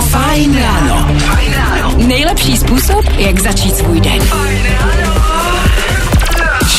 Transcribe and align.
Fajn 0.00 0.58
ráno. 0.58 1.16
Nejlepší 1.96 2.56
způsob, 2.56 3.04
jak 3.18 3.40
začít 3.40 3.76
svůj 3.76 4.00
den. 4.00 4.22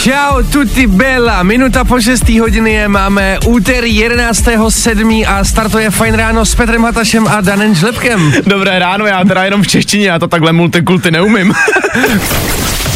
Ciao 0.03 0.43
tutti 0.43 0.87
bella, 0.87 1.43
minuta 1.43 1.83
po 1.83 2.01
6. 2.01 2.29
hodiny 2.29 2.71
je, 2.73 2.87
máme 2.87 3.39
úterý 3.45 4.03
11.7. 4.03 5.25
a 5.29 5.43
startuje 5.43 5.89
Fajn 5.91 6.13
ráno 6.13 6.45
s 6.45 6.55
Petrem 6.55 6.83
Hatašem 6.83 7.27
a 7.27 7.41
Danem 7.41 7.75
Žlepkem. 7.75 8.33
Dobré 8.45 8.79
ráno, 8.79 9.05
já 9.05 9.23
teda 9.25 9.43
jenom 9.43 9.63
v 9.63 9.67
češtině, 9.67 10.07
já 10.07 10.19
to 10.19 10.27
takhle 10.27 10.53
multikulty 10.53 11.11
neumím. 11.11 11.53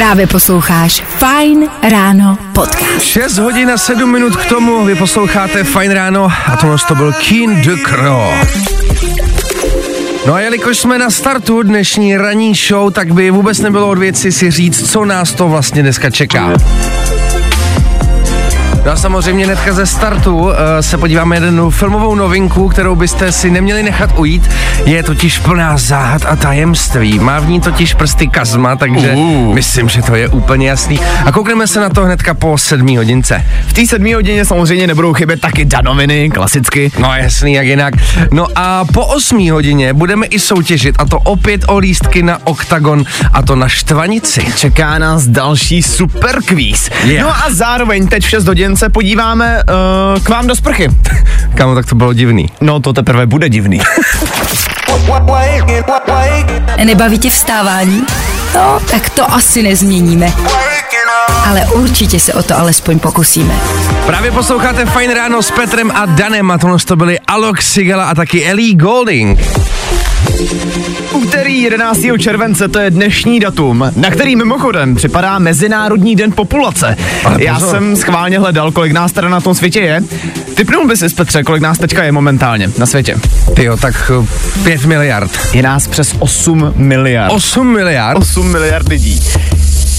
Právě 0.00 0.26
posloucháš 0.26 1.02
Fajn 1.18 1.68
ráno 1.90 2.38
podcast. 2.52 3.02
6 3.02 3.38
hodin 3.38 3.70
a 3.70 3.78
7 3.78 4.12
minut 4.12 4.36
k 4.36 4.46
tomu, 4.46 4.84
vy 4.84 4.94
posloucháte 4.94 5.64
Fajn 5.64 5.90
ráno 5.92 6.32
a 6.46 6.56
tohle 6.56 6.76
to 6.88 6.94
byl 6.94 7.12
King 7.12 7.66
de 7.66 7.76
Cro. 7.76 8.34
No 10.26 10.34
a 10.34 10.40
jelikož 10.40 10.78
jsme 10.78 10.98
na 10.98 11.10
startu 11.10 11.62
dnešní 11.62 12.16
ranní 12.16 12.54
show, 12.54 12.92
tak 12.92 13.14
by 13.14 13.30
vůbec 13.30 13.58
nebylo 13.58 13.88
od 13.88 13.98
věci 13.98 14.32
si 14.32 14.50
říct, 14.50 14.90
co 14.90 15.04
nás 15.04 15.32
to 15.32 15.48
vlastně 15.48 15.82
dneska 15.82 16.10
čeká. 16.10 16.52
No 18.84 18.92
a 18.92 18.96
samozřejmě 18.96 19.44
hnedka 19.44 19.72
ze 19.72 19.86
startu 19.86 20.38
uh, 20.38 20.52
se 20.80 20.98
podíváme 20.98 21.36
jednu 21.36 21.70
filmovou 21.70 22.14
novinku, 22.14 22.68
kterou 22.68 22.96
byste 22.96 23.32
si 23.32 23.50
neměli 23.50 23.82
nechat 23.82 24.10
ujít. 24.16 24.50
Je 24.84 25.02
totiž 25.02 25.38
plná 25.38 25.76
záhad 25.76 26.22
a 26.28 26.36
tajemství. 26.36 27.18
Má 27.18 27.40
v 27.40 27.48
ní 27.48 27.60
totiž 27.60 27.94
prsty 27.94 28.28
Kazma, 28.28 28.76
takže 28.76 29.12
uh. 29.12 29.54
myslím, 29.54 29.88
že 29.88 30.02
to 30.02 30.14
je 30.14 30.28
úplně 30.28 30.68
jasný. 30.68 31.00
A 31.24 31.32
koukneme 31.32 31.66
se 31.66 31.80
na 31.80 31.88
to 31.88 32.04
hnedka 32.04 32.34
po 32.34 32.58
sedmí 32.58 32.96
hodince. 32.96 33.44
V 33.66 33.72
té 33.72 33.86
sedmí 33.86 34.14
hodině 34.14 34.44
samozřejmě 34.44 34.86
nebudou 34.86 35.12
chybět 35.12 35.40
taky 35.40 35.64
danoviny, 35.64 36.30
klasicky. 36.30 36.92
No 36.98 37.14
jasný, 37.14 37.52
jak 37.52 37.66
jinak. 37.66 37.94
No 38.32 38.46
a 38.56 38.84
po 38.84 39.06
osmí 39.06 39.50
hodině 39.50 39.92
budeme 39.94 40.26
i 40.26 40.38
soutěžit 40.38 40.94
a 40.98 41.04
to 41.04 41.18
opět 41.18 41.64
o 41.66 41.78
lístky 41.78 42.22
na 42.22 42.46
OKTAGON 42.46 43.04
a 43.32 43.42
to 43.42 43.56
na 43.56 43.68
Štvanici. 43.68 44.46
Čeká 44.56 44.98
nás 44.98 45.26
další 45.26 45.82
super 45.82 46.42
kvíz. 46.44 46.90
Yeah. 47.04 47.26
No 47.26 47.36
a 47.36 47.44
zároveň 47.50 48.08
teď 48.08 48.24
v 48.24 48.28
6 48.28 48.46
hodin 48.46 48.69
se 48.76 48.88
podíváme 48.88 49.62
uh, 49.62 50.22
k 50.22 50.28
vám 50.28 50.46
do 50.46 50.54
sprchy. 50.56 50.88
Kamo, 51.54 51.74
tak 51.74 51.86
to 51.86 51.94
bylo 51.94 52.12
divný. 52.12 52.48
No 52.60 52.80
to 52.80 52.92
teprve 52.92 53.26
bude 53.26 53.48
divný. 53.48 53.80
Nebaví 56.84 57.18
tě 57.18 57.30
vstávání? 57.30 58.06
No, 58.54 58.80
tak 58.90 59.10
to 59.10 59.32
asi 59.34 59.62
nezměníme. 59.62 60.32
Ale 61.46 61.66
určitě 61.72 62.20
se 62.20 62.34
o 62.34 62.42
to 62.42 62.58
alespoň 62.58 62.98
pokusíme. 62.98 63.54
Právě 64.06 64.30
posloucháte 64.30 64.86
Fajn 64.86 65.10
ráno 65.10 65.42
s 65.42 65.50
Petrem 65.50 65.90
a 65.94 66.06
Danem 66.06 66.50
a 66.50 66.58
tohle 66.58 66.78
to 66.78 66.96
byli 66.96 67.18
Alok 67.20 67.62
Sigala 67.62 68.04
a 68.04 68.14
taky 68.14 68.44
Ellie 68.44 68.74
Golding. 68.74 69.40
Úterý 71.12 71.62
11. 71.62 72.00
července, 72.18 72.68
to 72.68 72.78
je 72.78 72.90
dnešní 72.90 73.40
datum, 73.40 73.92
na 73.96 74.10
který 74.10 74.36
mimochodem 74.36 74.94
připadá 74.94 75.38
Mezinárodní 75.38 76.16
den 76.16 76.32
populace. 76.32 76.96
Ale 77.24 77.44
Já 77.44 77.54
pozor. 77.54 77.70
jsem 77.70 77.96
schválně 77.96 78.38
hledal, 78.38 78.72
kolik 78.72 78.92
nás 78.92 79.12
teda 79.12 79.28
na 79.28 79.40
tom 79.40 79.54
světě 79.54 79.80
je. 79.80 80.02
Typnul 80.54 80.86
bys 80.88 80.98
si, 81.00 81.08
Petře, 81.08 81.42
kolik 81.42 81.62
nás 81.62 81.78
teďka 81.78 82.04
je 82.04 82.12
momentálně 82.12 82.70
na 82.78 82.86
světě. 82.86 83.16
Ty 83.54 83.64
jo, 83.64 83.76
tak 83.76 84.10
5 84.64 84.84
miliard. 84.84 85.30
Je 85.52 85.62
nás 85.62 85.88
přes 85.88 86.14
8 86.18 86.72
miliard. 86.76 87.32
8 87.32 87.72
miliard? 87.72 88.18
8 88.18 88.52
miliard 88.52 88.88
lidí. 88.88 89.20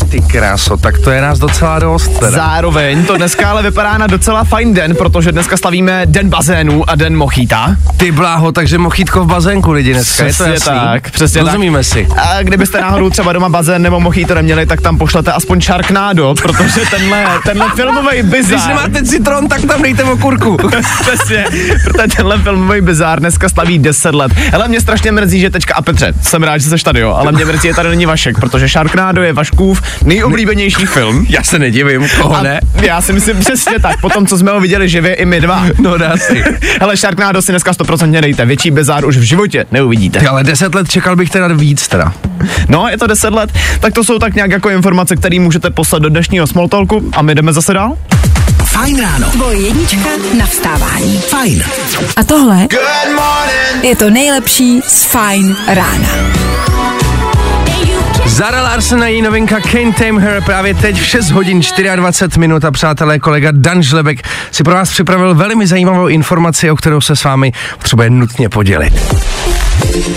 Ty 0.10 0.22
kráso, 0.22 0.78
tak 0.78 1.00
to 1.00 1.12
je 1.12 1.22
nás 1.22 1.40
docela 1.40 1.80
dost. 1.80 2.20
Teda. 2.20 2.32
Zároveň 2.32 3.06
to 3.06 3.18
dneska 3.18 3.50
ale 3.50 3.64
vypadá 3.64 3.98
na 3.98 4.08
docela 4.08 4.44
fajn 4.44 4.74
den, 4.74 4.96
protože 4.96 5.32
dneska 5.32 5.58
slavíme 5.58 6.02
den 6.06 6.30
bazénů 6.30 6.90
a 6.90 6.96
den 6.96 7.18
mochita. 7.18 7.76
Ty 7.98 8.12
bláho, 8.12 8.52
takže 8.52 8.78
mochítko 8.78 9.24
v 9.24 9.28
bazénku 9.28 9.72
lidi 9.72 9.94
dneska, 9.94 10.24
je 10.26 10.30
to 10.30 10.44
Přesně 10.44 10.54
jasný? 10.54 10.80
tak, 10.80 11.12
přesně 11.12 11.40
tak. 11.42 11.48
Rozumíme 11.48 11.84
si. 11.84 12.08
A 12.18 12.44
kdybyste 12.44 12.82
náhodou 12.82 13.10
třeba 13.10 13.34
doma 13.34 13.50
bazén 13.50 13.82
nebo 13.82 14.00
mochito 14.00 14.36
neměli, 14.36 14.66
tak 14.66 14.82
tam 14.82 14.98
pošlete 14.98 15.32
aspoň 15.32 15.62
Sharknado, 15.62 16.36
protože 16.42 16.82
tenhle, 16.92 17.26
tenhle 17.46 17.66
filmový 17.76 18.18
Když 18.18 18.32
bizár... 18.32 18.68
nemáte 18.68 19.04
citron, 19.04 19.48
tak 19.48 19.62
tam 19.62 19.82
dejte 19.82 20.04
okurku. 20.04 20.58
Přesně, 21.02 21.46
protože 21.84 22.08
tenhle 22.16 22.38
filmový 22.38 22.82
bizár 22.82 23.20
dneska 23.20 23.50
slaví 23.50 23.80
10 23.80 24.16
let. 24.16 24.32
Ale 24.54 24.68
mě 24.68 24.82
strašně 24.82 25.12
mrzí, 25.12 25.40
že 25.40 25.50
teďka 25.50 25.74
a 25.76 25.82
Petře, 25.82 26.14
jsem 26.22 26.44
rád, 26.44 26.58
že 26.58 26.70
jsi 26.70 26.84
tady, 26.84 27.00
jo, 27.00 27.14
ale 27.14 27.32
mě 27.32 27.46
mrzí, 27.46 27.68
že 27.68 27.74
tady 27.74 27.90
není 27.90 28.06
Vašek, 28.06 28.40
protože 28.40 28.68
Sharknado 28.68 29.24
je 29.24 29.34
Vaškův 29.34 29.82
nejoblíbenější 30.04 30.86
film. 30.86 31.26
Já 31.30 31.44
se 31.44 31.60
nedivím, 31.60 32.08
koho 32.22 32.36
A 32.36 32.42
ne? 32.44 32.60
já 32.82 33.02
si 33.02 33.14
myslím 33.14 33.40
přesně 33.40 33.80
tak, 33.80 34.02
potom 34.02 34.28
co 34.28 34.38
jsme 34.38 34.52
ho 34.52 34.60
viděli 34.60 34.90
živě 34.90 35.14
i 35.14 35.26
my 35.26 35.42
dva. 35.42 35.66
No 35.82 35.98
dá 35.98 36.18
si. 36.18 36.44
Hele, 36.80 36.98
Sharknado 36.98 37.42
si 37.42 37.52
dneska 37.52 37.72
100% 37.72 38.22
dejte, 38.22 38.46
větší 38.46 38.72
bizár 38.72 39.06
už 39.06 39.18
v 39.18 39.22
životě 39.22 39.66
neuvidíte. 39.72 40.20
Ty, 40.20 40.28
ale 40.28 40.44
10 40.44 40.76
let 40.76 40.90
čekal 40.90 41.16
bych 41.16 41.30
teda 41.30 41.48
víc 41.48 41.88
teda. 41.88 42.14
No, 42.68 42.88
je 42.90 42.98
to 42.98 43.08
10 43.08 43.34
let, 43.34 43.50
tak 43.80 43.94
to 43.94 44.04
jsou 44.04 44.20
tak 44.20 44.36
nějak 44.36 44.52
jako 44.52 44.70
informace, 44.70 45.16
které 45.16 45.40
můžete 45.40 45.70
poslat 45.70 46.02
do 46.02 46.10
dnešního 46.10 46.48
Smalltalku 46.48 47.10
a 47.14 47.22
my 47.22 47.36
jdeme 47.36 47.54
zase 47.54 47.74
dál. 47.74 47.98
Fajn 48.66 49.02
ráno. 49.02 49.32
Tvoje 49.32 49.58
jednička 49.58 50.10
na 50.40 50.46
vstávání. 50.46 51.18
Fajn. 51.18 51.64
A 52.16 52.24
tohle 52.24 52.68
je 53.82 53.96
to 53.96 54.10
nejlepší 54.10 54.82
z 54.88 55.04
Fajn 55.04 55.56
rána. 55.68 56.51
Zara 58.26 58.62
Larsen 58.62 59.04
a 59.04 59.08
její 59.08 59.22
novinka 59.22 59.60
Can't 59.60 59.96
Tame 59.98 60.22
Her 60.22 60.44
právě 60.44 60.74
teď 60.74 61.02
v 61.02 61.06
6 61.06 61.30
hodin 61.30 61.62
24 61.96 62.40
minut 62.40 62.66
a 62.66 62.72
přátelé 62.72 63.20
kolega 63.20 63.50
Dan 63.52 63.84
Žlebek 63.84 64.28
si 64.52 64.64
pro 64.64 64.74
vás 64.74 64.90
připravil 64.90 65.36
velmi 65.36 65.68
zajímavou 65.68 66.08
informaci, 66.08 66.72
o 66.72 66.76
kterou 66.76 67.02
se 67.02 67.16
s 67.16 67.24
vámi 67.24 67.52
potřebuje 67.78 68.10
nutně 68.10 68.50
podělit. 68.50 68.94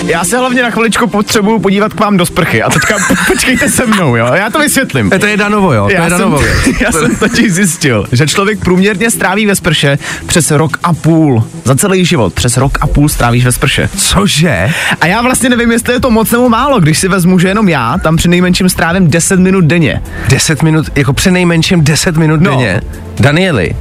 Já 0.07 0.25
se 0.25 0.39
hlavně 0.39 0.63
na 0.63 0.71
chviličku 0.71 1.07
potřebuju 1.07 1.59
podívat 1.59 1.93
k 1.95 2.01
vám 2.01 2.17
do 2.17 2.27
sprchy 2.27 2.63
a 2.63 2.71
teďka 2.71 2.97
po- 3.09 3.15
počkejte 3.33 3.69
se 3.69 3.87
mnou, 3.87 4.17
jo, 4.17 4.27
já 4.35 4.51
to 4.51 4.59
vysvětlím. 4.59 5.11
To 5.21 5.27
je 5.27 5.37
Danovo, 5.37 5.73
jo? 5.73 5.85
To 5.87 5.93
Já 5.93 6.05
je 6.05 6.11
jsem, 6.11 6.19
Danovo, 6.19 6.39
věc. 6.39 6.81
já 6.81 6.93
jsem 6.93 7.17
totiž 7.17 7.53
zjistil, 7.53 8.07
že 8.13 8.27
člověk 8.27 8.59
průměrně 8.61 9.11
stráví 9.11 9.47
ve 9.47 9.57
sprše 9.57 9.99
přes 10.27 10.51
rok 10.51 10.79
a 10.83 10.93
půl. 10.93 11.45
Za 11.65 11.75
celý 11.75 12.05
život 12.05 12.35
přes 12.35 12.57
rok 12.57 12.79
a 12.81 12.87
půl 12.87 13.09
strávíš 13.09 13.45
ve 13.45 13.53
sprše. 13.53 13.89
Cože? 13.97 14.71
A 15.01 15.07
já 15.07 15.23
vlastně 15.23 15.49
nevím, 15.49 15.73
jestli 15.73 15.93
je 15.93 16.01
to 16.01 16.11
moc 16.11 16.31
nebo 16.31 16.49
málo, 16.49 16.81
když 16.81 16.99
si 16.99 17.09
vezmu, 17.09 17.39
že 17.39 17.49
jenom 17.49 17.69
já 17.69 17.99
tam 17.99 18.17
při 18.17 18.29
nejmenším 18.29 18.69
strávím 18.69 19.11
10 19.11 19.41
minut 19.41 19.65
denně. 19.65 20.03
10 20.29 20.63
minut, 20.63 20.87
jako 20.97 21.13
při 21.13 21.31
nejmenším 21.31 21.85
10 21.85 22.17
minut 22.17 22.41
No. 22.41 22.51
denně. 22.51 22.81
Danieli, 23.21 23.77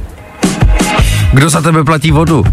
kdo 1.34 1.50
za 1.50 1.60
tebe 1.60 1.84
platí 1.84 2.10
vodu? 2.10 2.44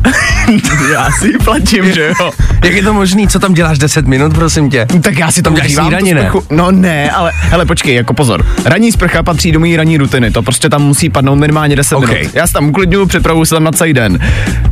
Já 0.94 1.12
si 1.12 1.28
ji 1.28 1.38
platím, 1.38 1.92
že 1.92 2.14
jo. 2.20 2.32
Jak 2.64 2.74
je 2.74 2.84
to 2.84 2.94
možný? 2.94 3.28
Co 3.28 3.40
tam 3.40 3.54
děláš 3.54 3.78
10 3.78 4.08
minut, 4.08 4.34
prosím 4.34 4.70
tě? 4.70 4.88
Tak 5.02 5.18
já 5.18 5.32
si 5.32 5.42
tam 5.42 5.56
tu 5.56 5.62
snídani, 5.62 6.14
ne? 6.14 6.32
No 6.50 6.72
ne, 6.72 7.12
ale 7.12 7.32
hele, 7.36 7.66
počkej, 7.66 7.96
jako 7.96 8.14
pozor. 8.14 8.46
Ranní 8.66 8.92
sprcha 8.92 9.24
patří 9.24 9.52
do 9.52 9.60
mojí 9.60 9.78
ranní 9.78 9.98
rutiny, 9.98 10.32
to 10.32 10.42
prostě 10.42 10.70
tam 10.70 10.84
musí 10.84 11.10
padnout 11.10 11.40
minimálně 11.40 11.76
10 11.76 11.96
OK. 11.96 12.08
minut. 12.08 12.36
Já 12.36 12.48
se 12.48 12.54
tam 12.54 12.70
uklidňuju, 12.70 13.06
připravuju 13.06 13.46
se 13.46 13.56
tam 13.56 13.64
na 13.64 13.72
celý 13.72 13.94
den. 13.94 14.20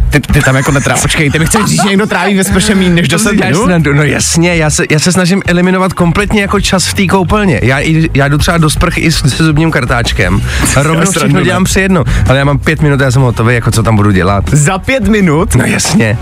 Ty, 0.10 0.20
ty 0.20 0.42
tam 0.42 0.56
jako 0.56 0.72
netrávíš. 0.72 1.02
Počkej, 1.02 1.32
ty 1.32 1.40
mi 1.40 1.46
chceš 1.46 1.66
říct, 1.66 1.84
že 1.84 1.90
někdo 1.90 2.08
tráví 2.08 2.38
ve 2.38 2.44
sprše 2.44 2.76
méně 2.76 2.90
než 2.90 3.08
10 3.08 3.34
Já 3.34 3.46
minut? 3.46 3.70
no 3.96 4.04
jasně, 4.04 4.56
já 4.56 4.70
se, 4.70 4.86
já 4.90 5.00
se 5.00 5.12
snažím 5.12 5.42
eliminovat 5.48 5.94
kompletně 5.94 6.42
jako 6.42 6.62
čas 6.62 6.86
v 6.88 6.94
té 6.94 7.08
koupelně. 7.08 7.60
Já, 7.64 7.80
já 8.14 8.28
jdu 8.28 8.38
třeba 8.38 8.58
do 8.58 8.70
sprchy 8.70 9.02
i 9.02 9.12
s, 9.12 9.36
se 9.36 9.44
zubním 9.44 9.72
kartáčkem. 9.72 10.42
Rovnou 10.76 11.12
všechno 11.12 11.42
dělám 11.42 11.64
při 11.64 11.80
jedno. 11.80 12.04
Ale 12.30 12.38
já 12.38 12.46
mám 12.46 12.60
pět 12.60 12.82
minut, 12.82 13.00
já 13.00 13.12
jsem 13.12 13.22
hotový, 13.22 13.56
jako 13.56 13.72
co 13.72 13.84
tam 13.84 13.96
budu 14.00 14.12
dělat. 14.12 14.44
Za 14.52 14.78
pět 14.80 15.08
minut? 15.08 15.56
No 15.56 15.66
jasně. 15.66 16.18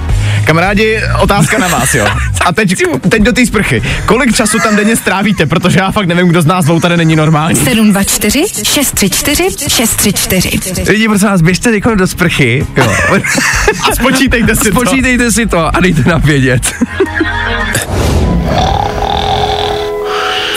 Kamarádi, 0.45 1.01
otázka 1.21 1.57
na 1.57 1.67
vás, 1.67 1.95
jo. 1.95 2.05
A 2.45 2.53
teď, 2.53 2.75
teď 3.09 3.21
do 3.21 3.33
té 3.33 3.45
sprchy. 3.45 3.81
Kolik 4.05 4.35
času 4.35 4.59
tam 4.59 4.75
denně 4.75 4.95
strávíte, 4.95 5.45
protože 5.45 5.79
já 5.79 5.91
fakt 5.91 6.05
nevím, 6.05 6.27
kdo 6.27 6.41
z 6.41 6.45
nás 6.45 6.65
dvou 6.65 6.79
tady 6.79 6.97
není 6.97 7.15
normální. 7.15 7.55
724 7.55 8.43
634 8.63 9.43
634. 9.69 10.91
Lidi, 10.91 11.07
prosím 11.07 11.27
vás, 11.27 11.41
běžte 11.41 11.71
teď 11.71 11.83
do 11.95 12.07
sprchy. 12.07 12.67
Jo. 12.77 12.93
A 13.91 13.95
spočítejte 13.95 14.55
si 14.55 14.71
to. 14.71 14.81
Spočítejte 14.81 15.31
si 15.31 15.45
to 15.45 15.75
a 15.75 15.79
dejte 15.79 16.09
nám 16.09 16.21
vědět. 16.21 16.73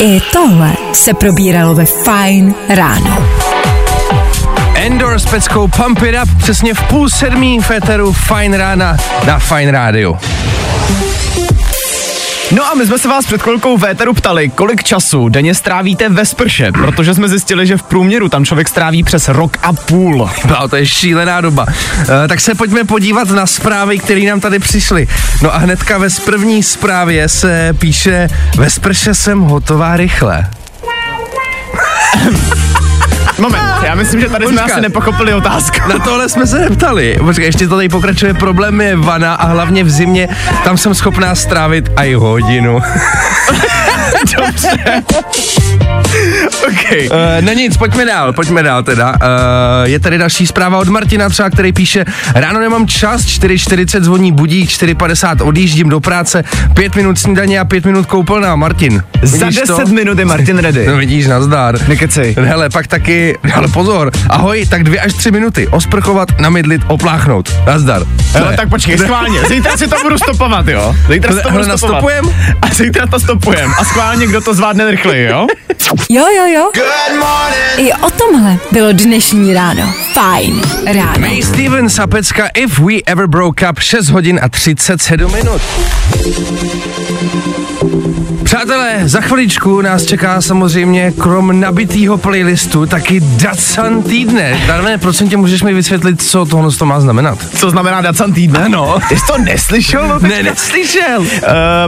I 0.00 0.20
tohle 0.32 0.72
se 0.92 1.14
probíralo 1.14 1.74
ve 1.74 1.84
Fajn 1.84 2.54
ráno. 2.68 3.49
Endor 4.80 5.18
s 5.18 5.26
peckou 5.26 5.68
Pump 5.68 6.02
It 6.02 6.14
Up 6.22 6.42
přesně 6.42 6.74
v 6.74 6.82
půl 6.82 7.08
sedmí 7.08 7.60
Féteru 7.60 8.12
Fine 8.12 8.56
rána 8.56 8.96
na 9.26 9.38
Fine 9.38 9.70
rádiu. 9.70 10.18
No 12.52 12.66
a 12.70 12.74
my 12.74 12.86
jsme 12.86 12.98
se 12.98 13.08
vás 13.08 13.26
před 13.26 13.42
chvilkou 13.42 13.76
v 13.76 13.84
éteru 13.84 14.14
ptali, 14.14 14.48
kolik 14.48 14.84
času 14.84 15.28
denně 15.28 15.54
strávíte 15.54 16.08
ve 16.08 16.26
sprše, 16.26 16.72
protože 16.72 17.14
jsme 17.14 17.28
zjistili, 17.28 17.66
že 17.66 17.76
v 17.76 17.82
průměru 17.82 18.28
tam 18.28 18.44
člověk 18.44 18.68
stráví 18.68 19.02
přes 19.02 19.28
rok 19.28 19.56
a 19.62 19.72
půl. 19.72 20.30
No, 20.48 20.68
to 20.68 20.76
je 20.76 20.86
šílená 20.86 21.40
doba. 21.40 21.66
E, 22.24 22.28
tak 22.28 22.40
se 22.40 22.54
pojďme 22.54 22.84
podívat 22.84 23.30
na 23.30 23.46
zprávy, 23.46 23.98
které 23.98 24.20
nám 24.20 24.40
tady 24.40 24.58
přišly. 24.58 25.08
No 25.42 25.54
a 25.54 25.58
hnedka 25.58 25.98
ve 25.98 26.08
první 26.24 26.62
zprávě 26.62 27.28
se 27.28 27.74
píše, 27.78 28.28
ve 28.56 28.70
sprše 28.70 29.14
jsem 29.14 29.40
hotová 29.40 29.96
rychle. 29.96 30.50
Moment, 33.40 33.62
já 33.82 33.94
myslím, 33.94 34.20
že 34.20 34.28
tady 34.28 34.46
jsme 34.46 34.56
Počkat. 34.56 34.72
asi 34.72 34.80
nepochopili 34.80 35.34
otázku. 35.34 35.88
Na 35.88 35.98
tohle 35.98 36.28
jsme 36.28 36.46
se 36.46 36.58
neptali. 36.58 37.16
Počkej, 37.20 37.44
ještě 37.46 37.68
to 37.68 37.76
tady 37.76 37.88
pokračuje. 37.88 38.34
Problém 38.34 38.80
je 38.80 38.96
vana 38.96 39.34
a 39.34 39.46
hlavně 39.46 39.84
v 39.84 39.90
zimě 39.90 40.28
tam 40.64 40.78
jsem 40.78 40.94
schopná 40.94 41.34
strávit 41.34 41.90
i 41.96 42.14
hodinu. 42.14 42.82
okay. 46.68 47.08
Uh, 47.08 47.16
no 47.40 47.52
nic, 47.52 47.76
pojďme 47.76 48.04
dál, 48.04 48.32
pojďme 48.32 48.62
dál 48.62 48.82
teda. 48.82 49.10
Uh, 49.10 49.16
je 49.84 50.00
tady 50.00 50.18
další 50.18 50.46
zpráva 50.46 50.78
od 50.78 50.88
Martina 50.88 51.28
třeba, 51.28 51.50
který 51.50 51.72
píše 51.72 52.04
Ráno 52.34 52.60
nemám 52.60 52.86
čas, 52.86 53.22
4.40 53.22 54.02
zvoní 54.02 54.32
budík, 54.32 54.70
4.50 54.70 55.48
odjíždím 55.48 55.88
do 55.88 56.00
práce, 56.00 56.44
5 56.74 56.96
minut 56.96 57.18
snídaně 57.18 57.60
a 57.60 57.64
5 57.64 57.84
minut 57.84 58.06
koupelná. 58.06 58.56
Martin, 58.56 59.02
Za 59.22 59.46
vidíš 59.46 59.60
10 59.60 59.76
to? 59.76 59.86
minut 59.86 60.18
je 60.18 60.24
Martin 60.24 60.58
ready. 60.58 60.86
No 60.86 60.96
vidíš, 60.96 61.26
nazdar. 61.26 61.88
Nekecej. 61.88 62.34
Hele, 62.38 62.70
pak 62.70 62.86
taky, 62.86 63.38
ale 63.54 63.68
pozor, 63.68 64.10
ahoj, 64.28 64.66
tak 64.66 64.84
dvě 64.84 65.00
až 65.00 65.12
tři 65.12 65.30
minuty, 65.30 65.68
osprchovat, 65.68 66.28
namydlit, 66.40 66.82
opláchnout. 66.86 67.52
Nazdar. 67.66 68.02
Hele, 68.32 68.56
tak 68.56 68.68
počkej, 68.68 68.98
schválně, 68.98 69.40
zítra 69.48 69.76
si 69.76 69.88
to 69.88 69.96
budu 70.02 70.18
stopovat, 70.18 70.68
jo? 70.68 70.96
Zítra 71.08 71.32
si 71.32 71.42
to 71.42 71.50
Hele, 71.50 71.64
budu 71.64 71.78
stopovat. 71.78 72.00
A 72.62 72.68
zítra 72.74 73.06
to 73.06 73.20
stopujem. 73.20 73.70
A 73.78 73.84
schválně, 73.84 74.09
kdo 74.18 74.40
to 74.40 74.54
zvládne 74.54 74.90
rychleji, 74.90 75.24
jo? 75.24 75.46
Jo, 76.10 76.26
jo, 76.36 76.46
jo. 76.46 76.70
I 77.76 77.92
o 77.92 78.10
tomhle 78.10 78.56
bylo 78.72 78.92
dnešní 78.92 79.54
ráno. 79.54 79.94
Fajn 80.12 80.62
ráno. 80.86 81.18
May 81.18 81.42
Stevens 81.42 81.98
a 81.98 82.06
pecka 82.06 82.48
If 82.54 82.78
We 82.78 82.94
Ever 83.06 83.26
Broke 83.26 83.70
Up 83.70 83.78
6 83.78 84.08
hodin 84.08 84.40
a 84.42 84.48
37 84.48 85.32
minut. 85.32 85.62
Přátelé, 88.50 89.00
za 89.04 89.20
chviličku 89.20 89.80
nás 89.80 90.04
čeká 90.04 90.40
samozřejmě 90.40 91.12
krom 91.18 91.60
nabitýho 91.60 92.18
playlistu 92.18 92.86
taky 92.86 93.20
Datsun 93.20 94.02
týdne. 94.02 94.60
Darvé, 94.66 94.98
prosím 94.98 95.28
tě, 95.28 95.36
můžeš 95.36 95.62
mi 95.62 95.74
vysvětlit, 95.74 96.22
co 96.22 96.44
tohle 96.44 96.72
to 96.72 96.86
má 96.86 97.00
znamenat? 97.00 97.38
Co 97.54 97.70
znamená 97.70 98.00
Dacan 98.00 98.32
týdne? 98.32 98.64
Ano. 98.64 98.98
Ty 99.08 99.16
jsi 99.16 99.26
to 99.26 99.38
neslyšel? 99.38 100.08
No, 100.08 100.18
Ne, 100.18 100.42
neslyšel. 100.42 101.20
Uh, 101.20 101.28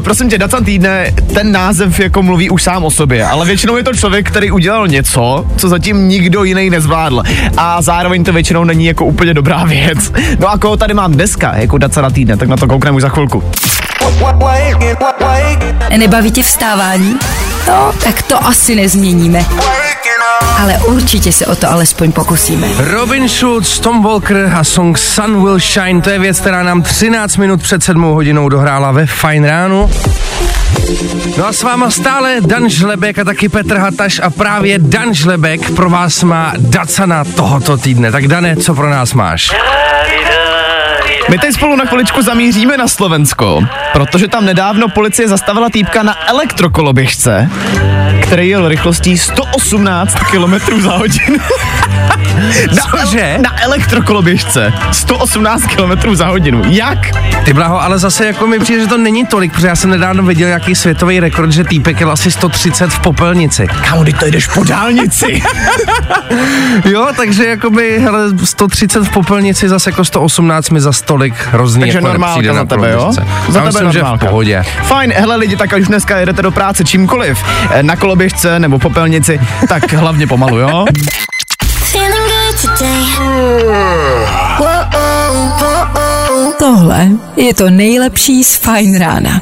prosím 0.05 0.31
tě, 0.31 0.39
Dacan 0.39 0.65
týdne, 0.65 1.15
ten 1.35 1.53
název 1.53 2.01
jako 2.01 2.23
mluví 2.23 2.51
už 2.51 2.63
sám 2.63 2.85
o 2.85 2.91
sobě, 2.91 3.27
ale 3.27 3.47
většinou 3.47 3.77
je 3.77 3.83
to 3.85 3.95
člověk, 3.95 4.31
který 4.31 4.51
udělal 4.51 4.89
něco, 4.89 5.47
co 5.57 5.69
zatím 5.69 6.09
nikdo 6.09 6.45
jiný 6.45 6.71
nezvládl. 6.71 7.23
A 7.57 7.83
zároveň 7.83 8.25
to 8.25 8.33
většinou 8.33 8.65
není 8.65 8.85
jako 8.87 9.05
úplně 9.05 9.35
dobrá 9.35 9.65
věc. 9.67 10.13
No 10.39 10.49
a 10.51 10.59
koho 10.59 10.77
tady 10.77 10.95
mám 10.95 11.13
dneska 11.13 11.57
jako 11.57 11.79
Dacana 11.79 12.11
týdne, 12.11 12.37
tak 12.37 12.49
na 12.49 12.57
to 12.57 12.67
koukneme 12.67 12.97
už 12.97 13.03
za 13.03 13.09
chvilku. 13.09 13.43
Nebaví 15.97 16.31
tě 16.31 16.43
vstávání? 16.43 17.19
No, 17.69 17.93
tak 18.05 18.23
to 18.23 18.47
asi 18.47 18.75
nezměníme. 18.75 19.45
Ale 20.61 20.79
určitě 20.79 21.33
se 21.33 21.47
o 21.47 21.57
to 21.57 21.71
alespoň 21.71 22.13
pokusíme. 22.13 22.67
Robin 22.79 23.29
Schulz, 23.29 23.79
Tom 23.79 24.03
Walker 24.03 24.53
a 24.57 24.65
song 24.65 24.99
Sun 24.99 25.43
Will 25.43 25.59
Shine, 25.59 26.01
to 26.01 26.11
je 26.11 26.19
věc, 26.19 26.41
která 26.41 26.63
nám 26.63 26.83
13 26.83 27.37
minut 27.37 27.63
před 27.63 27.83
7 27.83 28.03
hodinou 28.03 28.49
dohrála 28.49 28.93
ve 28.93 29.07
Fine 29.07 29.51
ránu. 29.51 29.91
No 31.39 31.47
a 31.47 31.53
s 31.53 31.63
váma 31.63 31.91
stále 31.91 32.37
Dan 32.41 32.69
Žlebek 32.69 33.19
a 33.19 33.25
taky 33.25 33.49
Petr 33.49 33.77
Hataš 33.77 34.21
a 34.23 34.31
právě 34.31 34.79
Dan 34.79 35.15
Žlebek 35.15 35.71
pro 35.71 35.91
vás 35.91 36.23
má 36.23 36.53
Dacana 36.59 37.25
tohoto 37.25 37.77
týdne. 37.77 38.13
Tak 38.13 38.29
Dane, 38.29 38.57
co 38.57 38.75
pro 38.75 38.91
nás 38.91 39.15
máš? 39.15 39.51
My 41.31 41.39
teď 41.39 41.55
spolu 41.55 41.77
na 41.77 41.85
chviličku 41.85 42.23
zamíříme 42.23 42.77
na 42.77 42.89
Slovensko, 42.89 43.65
protože 43.93 44.29
tam 44.29 44.45
nedávno 44.45 44.89
policie 44.89 45.29
zastavila 45.29 45.71
týpka 45.71 46.03
na 46.03 46.29
elektrokoloběžce, 46.29 47.51
který 48.23 48.49
jel 48.49 48.69
rychlostí 48.69 49.19
118 49.19 50.15
km 50.15 50.81
za 50.81 50.97
hodinu. 50.97 51.39
na, 52.77 52.83
Cože? 53.01 53.39
na 53.43 53.63
elektrokoloběžce 53.63 54.73
118 54.93 55.63
km 55.63 56.15
za 56.15 56.27
hodinu. 56.27 56.63
Jak? 56.67 56.99
Ty 57.45 57.53
blaho, 57.53 57.83
ale 57.83 57.99
zase 57.99 58.27
jako 58.27 58.47
mi 58.47 58.59
přijde, 58.59 58.81
že 58.81 58.87
to 58.87 58.99
není 58.99 59.27
tolik, 59.27 59.53
protože 59.53 59.67
já 59.67 59.77
jsem 59.77 59.91
nedávno 59.91 60.23
viděl 60.23 60.49
nějaký 60.49 60.75
světový 60.75 61.21
rekord, 61.21 61.53
že 61.53 61.65
týpek 61.65 62.01
jel 62.01 62.13
asi 62.13 62.31
130 62.31 62.91
v 62.91 62.99
popelnici. 62.99 63.67
Kámo, 63.89 64.05
teď 64.05 64.19
to 64.19 64.27
jdeš 64.27 64.47
po 64.47 64.65
dálnici. 64.65 65.43
Jo, 66.85 67.07
takže 67.17 67.45
jakoby, 67.47 67.99
hele, 67.99 68.21
130 68.45 69.05
v 69.05 69.11
popelnici, 69.11 69.69
zase 69.69 69.91
jako 69.91 70.05
118 70.05 70.71
mi 70.71 70.81
za 70.81 70.93
stolik 70.93 71.35
hrozný 71.53 71.81
Takže 71.81 71.99
jako 71.99 72.07
normálka 72.09 72.47
za 72.47 72.53
na 72.53 72.65
tebe, 72.65 72.93
jo? 72.93 73.13
Za 73.13 73.23
Já 73.23 73.53
tebe 73.53 73.67
myslím, 73.67 73.93
že 73.93 73.99
v 73.99 74.03
normálka. 74.03 74.27
pohodě. 74.27 74.65
Fajn, 74.83 75.13
hele 75.17 75.37
lidi, 75.37 75.57
tak 75.57 75.73
ať 75.73 75.81
už 75.81 75.89
dneska 75.89 76.19
jedete 76.19 76.43
do 76.43 76.51
práce 76.51 76.85
čímkoliv, 76.85 77.45
eh, 77.71 77.83
na 77.83 77.97
koloběžce 77.97 78.59
nebo 78.59 78.79
popelnici, 78.79 79.41
tak 79.69 79.93
hlavně 79.93 80.27
pomalu, 80.27 80.59
jo? 80.59 80.85
Feeling 81.93 82.29
good 82.29 82.57
today. 82.61 83.03
Tohle 86.59 87.09
je 87.37 87.55
to 87.55 87.71
nejlepší 87.71 88.45
z 88.45 88.57
Fajn 88.57 88.99
rána. 88.99 89.41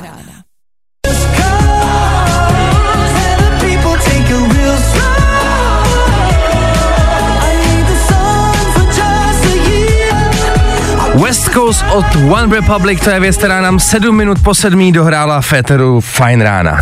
West 11.15 11.53
Coast 11.53 11.85
od 11.93 12.07
One 12.31 12.57
Republic, 12.57 13.01
to 13.05 13.11
je 13.11 13.21
věc, 13.21 13.37
která 13.37 13.61
nám 13.61 13.81
7 13.81 14.17
minut 14.17 14.39
po 14.43 14.55
7 14.55 14.93
dohrála 14.93 15.41
Féteru 15.41 16.01
Fine 16.01 16.45
rána. 16.45 16.81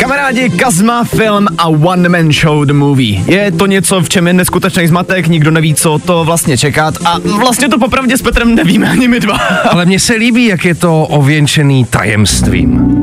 Kamarádi, 0.00 0.50
Kazma, 0.50 1.04
film 1.04 1.46
a 1.58 1.68
One 1.68 2.08
Man 2.08 2.32
Show 2.32 2.64
The 2.64 2.72
Movie. 2.72 3.24
Je 3.26 3.52
to 3.52 3.66
něco, 3.66 4.00
v 4.00 4.08
čem 4.08 4.26
je 4.26 4.32
neskutečný 4.32 4.86
zmatek, 4.86 5.28
nikdo 5.28 5.50
neví, 5.50 5.74
co 5.74 5.98
to 5.98 6.24
vlastně 6.24 6.58
čekat 6.58 6.94
a 7.04 7.18
vlastně 7.38 7.68
to 7.68 7.78
popravdě 7.78 8.16
s 8.16 8.22
Petrem 8.22 8.54
nevíme 8.54 8.90
ani 8.90 9.08
my 9.08 9.20
dva. 9.20 9.34
Ale 9.70 9.86
mně 9.86 10.00
se 10.00 10.14
líbí, 10.14 10.46
jak 10.46 10.64
je 10.64 10.74
to 10.74 11.02
ověnčený 11.02 11.84
tajemstvím. 11.84 13.00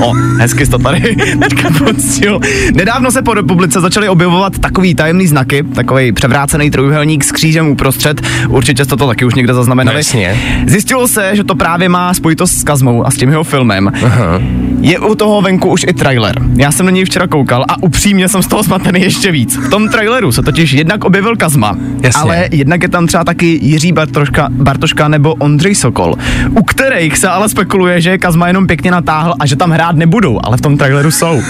O, 0.00 0.12
hezky 0.38 0.66
to 0.66 0.78
tady 0.78 1.16
teďka 1.40 1.70
poctil. 1.78 2.40
Nedávno 2.74 3.10
se 3.10 3.22
po 3.22 3.34
republice 3.34 3.80
začaly 3.80 4.08
objevovat 4.08 4.58
takový 4.58 4.94
tajemný 4.94 5.26
znaky, 5.26 5.62
takový 5.62 6.12
převrácený 6.12 6.70
trojuhelník 6.70 7.24
s 7.24 7.32
křížem 7.32 7.68
uprostřed. 7.68 8.20
Určitě 8.48 8.84
jste 8.84 8.96
to 8.96 9.06
taky 9.06 9.24
už 9.24 9.34
někde 9.34 9.54
zaznamenali. 9.54 9.94
No 9.94 9.98
jasně. 9.98 10.36
Zjistilo 10.66 11.08
se, 11.08 11.36
že 11.36 11.44
to 11.44 11.54
právě 11.54 11.88
má 11.88 12.14
spojitost 12.14 12.54
s 12.54 12.64
Kazmou 12.64 13.06
a 13.06 13.10
s 13.10 13.14
tím 13.14 13.28
jeho 13.28 13.44
filmem. 13.44 13.92
Aha. 14.04 14.40
Je 14.82 14.98
u 14.98 15.14
toho 15.14 15.42
venku 15.42 15.68
už 15.68 15.84
i 15.88 15.92
trailer. 15.92 16.34
Já 16.56 16.72
jsem 16.72 16.86
na 16.86 16.92
něj 16.92 17.04
včera 17.04 17.26
koukal 17.26 17.64
a 17.68 17.82
upřímně 17.82 18.28
jsem 18.28 18.42
z 18.42 18.46
toho 18.46 18.62
zmatený 18.62 19.00
ještě 19.00 19.30
víc. 19.32 19.56
V 19.56 19.70
tom 19.70 19.88
traileru 19.88 20.32
se 20.32 20.42
totiž 20.42 20.72
jednak 20.72 21.04
objevil 21.04 21.36
Kazma, 21.36 21.76
Jasně. 22.02 22.22
ale 22.22 22.48
jednak 22.52 22.82
je 22.82 22.88
tam 22.88 23.06
třeba 23.06 23.24
taky 23.24 23.58
Jiří 23.62 23.92
Bartoška, 23.92 24.48
Bartoška 24.50 25.08
nebo 25.08 25.34
Ondřej 25.34 25.74
Sokol, 25.74 26.14
u 26.50 26.62
kterých 26.62 27.18
se 27.18 27.28
ale 27.28 27.48
spekuluje, 27.48 28.00
že 28.00 28.18
Kazma 28.18 28.46
jenom 28.48 28.66
pěkně 28.66 28.90
natáhl 28.90 29.34
a 29.40 29.46
že 29.46 29.56
tam 29.56 29.70
hrát 29.70 29.96
nebudou, 29.96 30.40
ale 30.42 30.56
v 30.56 30.60
tom 30.60 30.78
traileru 30.78 31.10
jsou. 31.10 31.42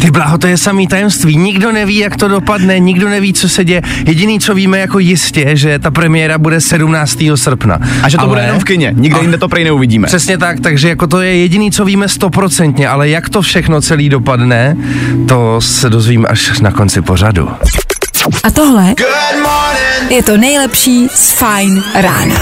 Ty 0.00 0.10
bláho, 0.10 0.38
to 0.38 0.46
je 0.46 0.56
samý 0.58 0.86
tajemství. 0.86 1.36
Nikdo 1.36 1.72
neví, 1.72 1.96
jak 1.96 2.16
to 2.16 2.28
dopadne, 2.28 2.78
nikdo 2.78 3.08
neví, 3.08 3.32
co 3.32 3.48
se 3.48 3.64
děje. 3.64 3.82
Jediný, 4.06 4.40
co 4.40 4.54
víme 4.54 4.78
jako 4.78 4.98
jistě, 4.98 5.56
že 5.56 5.78
ta 5.78 5.90
premiéra 5.90 6.38
bude 6.38 6.60
17. 6.60 7.18
srpna. 7.34 7.78
A 8.02 8.08
že 8.08 8.16
to 8.16 8.20
Ale- 8.22 8.28
bude 8.28 8.42
jenom 8.42 8.60
v 8.60 8.64
kině, 8.64 8.92
nikde 8.96 9.20
jinde 9.20 9.38
to 9.38 9.48
prej 9.48 9.64
neuvidíme. 9.64 10.06
Přesně 10.06 10.38
tak, 10.38 10.60
takže 10.60 10.88
jako 10.88 11.06
to 11.06 11.20
je 11.20 11.36
jediný, 11.36 11.70
co 11.70 11.84
víme 11.84 12.08
stoprocentně, 12.30 12.88
ale 12.88 13.08
jak 13.08 13.28
to 13.28 13.42
všechno 13.42 13.82
celý 13.82 14.08
dopadne, 14.08 14.76
to 15.28 15.60
se 15.60 15.90
dozvím 15.90 16.26
až 16.28 16.60
na 16.60 16.70
konci 16.70 17.02
pořadu. 17.02 17.50
A 18.44 18.50
tohle 18.50 18.94
je 20.10 20.22
to 20.22 20.36
nejlepší 20.36 21.08
z 21.14 21.30
Fajn 21.30 21.82
rána. 21.94 22.34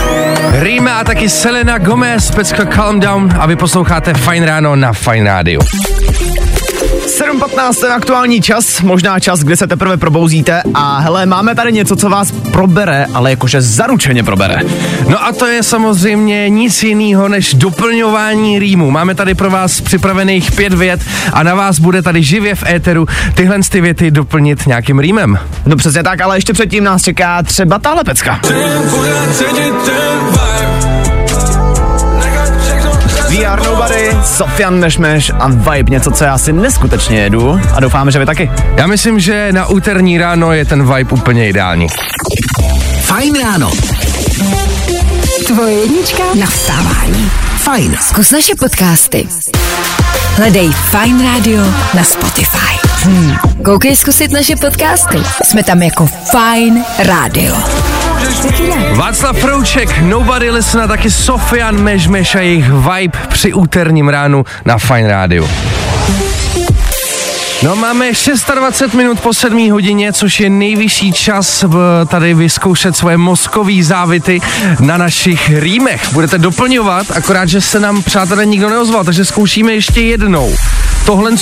Rýma 0.60 0.98
a 0.98 1.04
taky 1.04 1.28
Selena 1.28 1.78
Gomez, 1.78 2.30
pecka 2.30 2.64
Calm 2.64 3.00
Down 3.00 3.30
a 3.38 3.46
vy 3.46 3.56
posloucháte 3.56 4.14
Fine 4.14 4.46
Ráno 4.46 4.76
na 4.76 4.92
Fine 4.92 5.24
Rádiu. 5.24 5.60
7.15 7.08 7.80
ten 7.80 7.92
aktuální 7.92 8.40
čas, 8.40 8.80
možná 8.80 9.20
čas, 9.20 9.40
kde 9.40 9.56
se 9.56 9.66
teprve 9.66 9.96
probouzíte 9.96 10.62
a 10.74 10.98
hele, 10.98 11.26
máme 11.26 11.54
tady 11.54 11.72
něco, 11.72 11.96
co 11.96 12.08
vás 12.08 12.30
probere, 12.52 13.06
ale 13.14 13.30
jakože 13.30 13.60
zaručeně 13.60 14.22
probere. 14.22 14.60
No 15.08 15.24
a 15.24 15.32
to 15.32 15.46
je 15.46 15.62
samozřejmě 15.62 16.48
nic 16.48 16.82
jiného 16.82 17.28
než 17.28 17.54
doplňování 17.54 18.58
rýmu. 18.58 18.90
Máme 18.90 19.14
tady 19.14 19.34
pro 19.34 19.50
vás 19.50 19.80
připravených 19.80 20.52
pět 20.52 20.74
vět 20.74 21.00
a 21.32 21.42
na 21.42 21.54
vás 21.54 21.78
bude 21.78 22.02
tady 22.02 22.22
živě 22.22 22.54
v 22.54 22.66
éteru 22.66 23.06
tyhle 23.34 23.58
ty 23.70 23.80
věty 23.80 24.10
doplnit 24.10 24.66
nějakým 24.66 24.98
rýmem. 24.98 25.38
No 25.66 25.76
přesně 25.76 26.02
tak, 26.02 26.20
ale 26.20 26.36
ještě 26.36 26.52
předtím 26.52 26.84
nás 26.84 27.02
čeká 27.02 27.42
třeba 27.42 27.78
tahle 27.78 28.04
pecka. 28.04 28.40
Are 30.48 30.97
no 33.44 33.56
Nobody, 33.64 34.16
Sofian 34.24 34.80
Nešmeš 34.80 35.32
a 35.38 35.48
Vibe, 35.48 35.90
něco, 35.90 36.10
co 36.10 36.24
já 36.24 36.38
si 36.38 36.52
neskutečně 36.52 37.20
jedu 37.20 37.60
a 37.74 37.80
doufáme, 37.80 38.10
že 38.10 38.18
vy 38.18 38.26
taky. 38.26 38.50
Já 38.76 38.86
myslím, 38.86 39.20
že 39.20 39.52
na 39.52 39.66
úterní 39.66 40.18
ráno 40.18 40.52
je 40.52 40.64
ten 40.64 40.94
vibe 40.94 41.10
úplně 41.10 41.48
ideální. 41.48 41.86
Fajn 43.00 43.34
ráno. 43.42 43.70
Tvoje 45.46 45.74
jednička 45.74 46.22
na 46.40 46.46
vstávání. 46.46 47.30
Fajn. 47.56 47.96
Zkus 48.00 48.30
naše 48.30 48.52
podcasty. 48.60 49.28
Hledej 50.36 50.70
Fine 50.72 51.24
Radio 51.24 51.64
na 51.94 52.04
Spotify. 52.04 52.88
Hmm. 53.02 53.36
Koukej 53.64 53.96
zkusit 53.96 54.30
naše 54.30 54.56
podcasty. 54.56 55.18
Jsme 55.44 55.62
tam 55.62 55.82
jako 55.82 56.06
Fine 56.06 56.84
Radio. 56.98 57.56
Václav 58.94 59.36
Frouček, 59.36 59.98
Nobody 60.02 60.50
Listen 60.50 60.80
a 60.80 60.86
taky 60.86 61.10
Sofian 61.10 61.82
Mežmeš 61.82 62.34
a 62.34 62.40
jejich 62.40 62.70
vibe 62.70 63.18
při 63.28 63.52
úterním 63.54 64.08
ránu 64.08 64.44
na 64.64 64.78
Fine 64.78 65.08
Radio. 65.08 65.48
No 67.62 67.76
máme 67.76 68.10
26 68.54 68.94
minut 68.94 69.20
po 69.20 69.34
7 69.34 69.70
hodině, 69.70 70.12
což 70.12 70.40
je 70.40 70.50
nejvyšší 70.50 71.12
čas 71.12 71.62
v, 71.62 72.04
tady 72.08 72.34
vyzkoušet 72.34 72.96
svoje 72.96 73.16
mozkový 73.16 73.82
závity 73.82 74.40
na 74.80 74.96
našich 74.96 75.50
rýmech. 75.60 76.12
Budete 76.12 76.38
doplňovat, 76.38 77.06
akorát, 77.10 77.46
že 77.48 77.60
se 77.60 77.80
nám 77.80 78.02
přátelé 78.02 78.46
nikdo 78.46 78.70
neozval, 78.70 79.04
takže 79.04 79.24
zkoušíme 79.24 79.72
ještě 79.72 80.00
jednou. 80.00 80.54
Tohle 81.08 81.32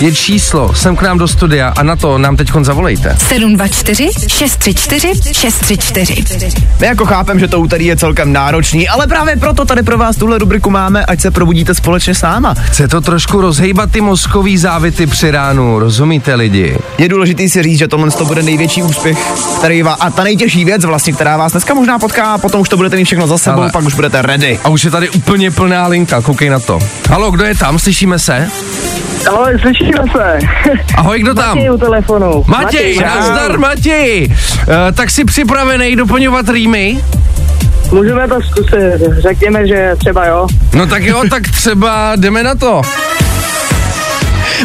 je 0.00 0.12
číslo, 0.12 0.74
sem 0.74 0.96
k 0.96 1.02
nám 1.02 1.18
do 1.18 1.28
studia 1.28 1.72
a 1.76 1.82
na 1.82 1.96
to 1.96 2.18
nám 2.18 2.36
teď 2.36 2.50
zavolejte. 2.62 3.16
724 3.28 4.08
634 4.28 5.34
634. 5.34 6.50
My 6.80 6.86
jako 6.86 7.06
chápem, 7.06 7.38
že 7.38 7.48
to 7.48 7.60
úterý 7.60 7.86
je 7.86 7.96
celkem 7.96 8.32
náročný, 8.32 8.88
ale 8.88 9.06
právě 9.06 9.36
proto 9.36 9.64
tady 9.64 9.82
pro 9.82 9.98
vás 9.98 10.16
tuhle 10.16 10.38
rubriku 10.38 10.70
máme, 10.70 11.04
ať 11.04 11.20
se 11.20 11.30
probudíte 11.30 11.74
společně 11.74 12.14
s 12.14 12.22
náma. 12.22 12.54
Chce 12.54 12.88
to 12.88 13.00
trošku 13.00 13.40
rozhejbat 13.40 13.90
ty 13.90 14.00
mozkový 14.00 14.58
závity 14.58 15.06
při 15.06 15.30
ránu, 15.30 15.51
rozumíte 15.58 16.34
lidi? 16.34 16.76
Je 16.98 17.08
důležitý 17.08 17.48
si 17.48 17.62
říct, 17.62 17.78
že 17.78 17.88
tohle 17.88 18.10
to 18.10 18.24
bude 18.24 18.42
největší 18.42 18.82
úspěch, 18.82 19.18
který 19.58 19.82
vás, 19.82 19.96
a 20.00 20.10
ta 20.10 20.22
nejtěžší 20.24 20.64
věc 20.64 20.84
vlastně, 20.84 21.12
která 21.12 21.36
vás 21.36 21.52
dneska 21.52 21.74
možná 21.74 21.98
potká, 21.98 22.24
a 22.24 22.38
potom 22.38 22.60
už 22.60 22.68
to 22.68 22.76
budete 22.76 22.96
mít 22.96 23.04
všechno 23.04 23.26
za 23.26 23.38
sebou, 23.38 23.60
Ale- 23.60 23.70
pak 23.72 23.84
už 23.84 23.94
budete 23.94 24.22
ready. 24.22 24.58
A 24.64 24.68
už 24.68 24.84
je 24.84 24.90
tady 24.90 25.08
úplně 25.08 25.50
plná 25.50 25.86
linka, 25.86 26.20
koukej 26.22 26.48
na 26.48 26.58
to. 26.60 26.78
Halo, 27.10 27.30
kdo 27.30 27.44
je 27.44 27.54
tam, 27.54 27.78
slyšíme 27.78 28.18
se? 28.18 28.48
Ahoj, 29.28 29.58
slyšíme 29.60 30.02
se. 30.12 30.38
Ahoj, 30.96 31.20
kdo 31.20 31.34
tam? 31.34 31.56
Matěj 31.58 31.70
u 31.70 31.78
telefonu. 31.78 32.44
Matěj, 32.46 32.94
čau. 32.96 33.04
nazdar 33.04 33.58
Matěj. 33.58 34.28
Uh, 34.28 34.74
tak 34.94 35.10
jsi 35.10 35.24
připravený 35.24 35.96
doplňovat 35.96 36.48
rýmy? 36.48 36.98
Můžeme 37.92 38.28
to 38.28 38.40
zkusit, 38.42 39.00
řekněme, 39.18 39.66
že 39.66 39.92
třeba 39.98 40.26
jo. 40.26 40.46
No 40.74 40.86
tak 40.86 41.02
jo, 41.02 41.22
tak 41.30 41.42
třeba 41.42 42.16
jdeme 42.16 42.42
na 42.42 42.54
to. 42.54 42.82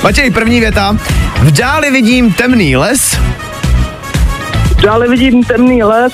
Matěj, 0.03 0.29
první 0.29 0.59
věta. 0.59 0.97
V 1.41 1.51
dáli 1.51 1.91
vidím 1.91 2.33
temný 2.33 2.77
les. 2.77 3.19
Dále 4.83 5.07
vidím 5.07 5.43
temný 5.43 5.83
les, 5.83 6.13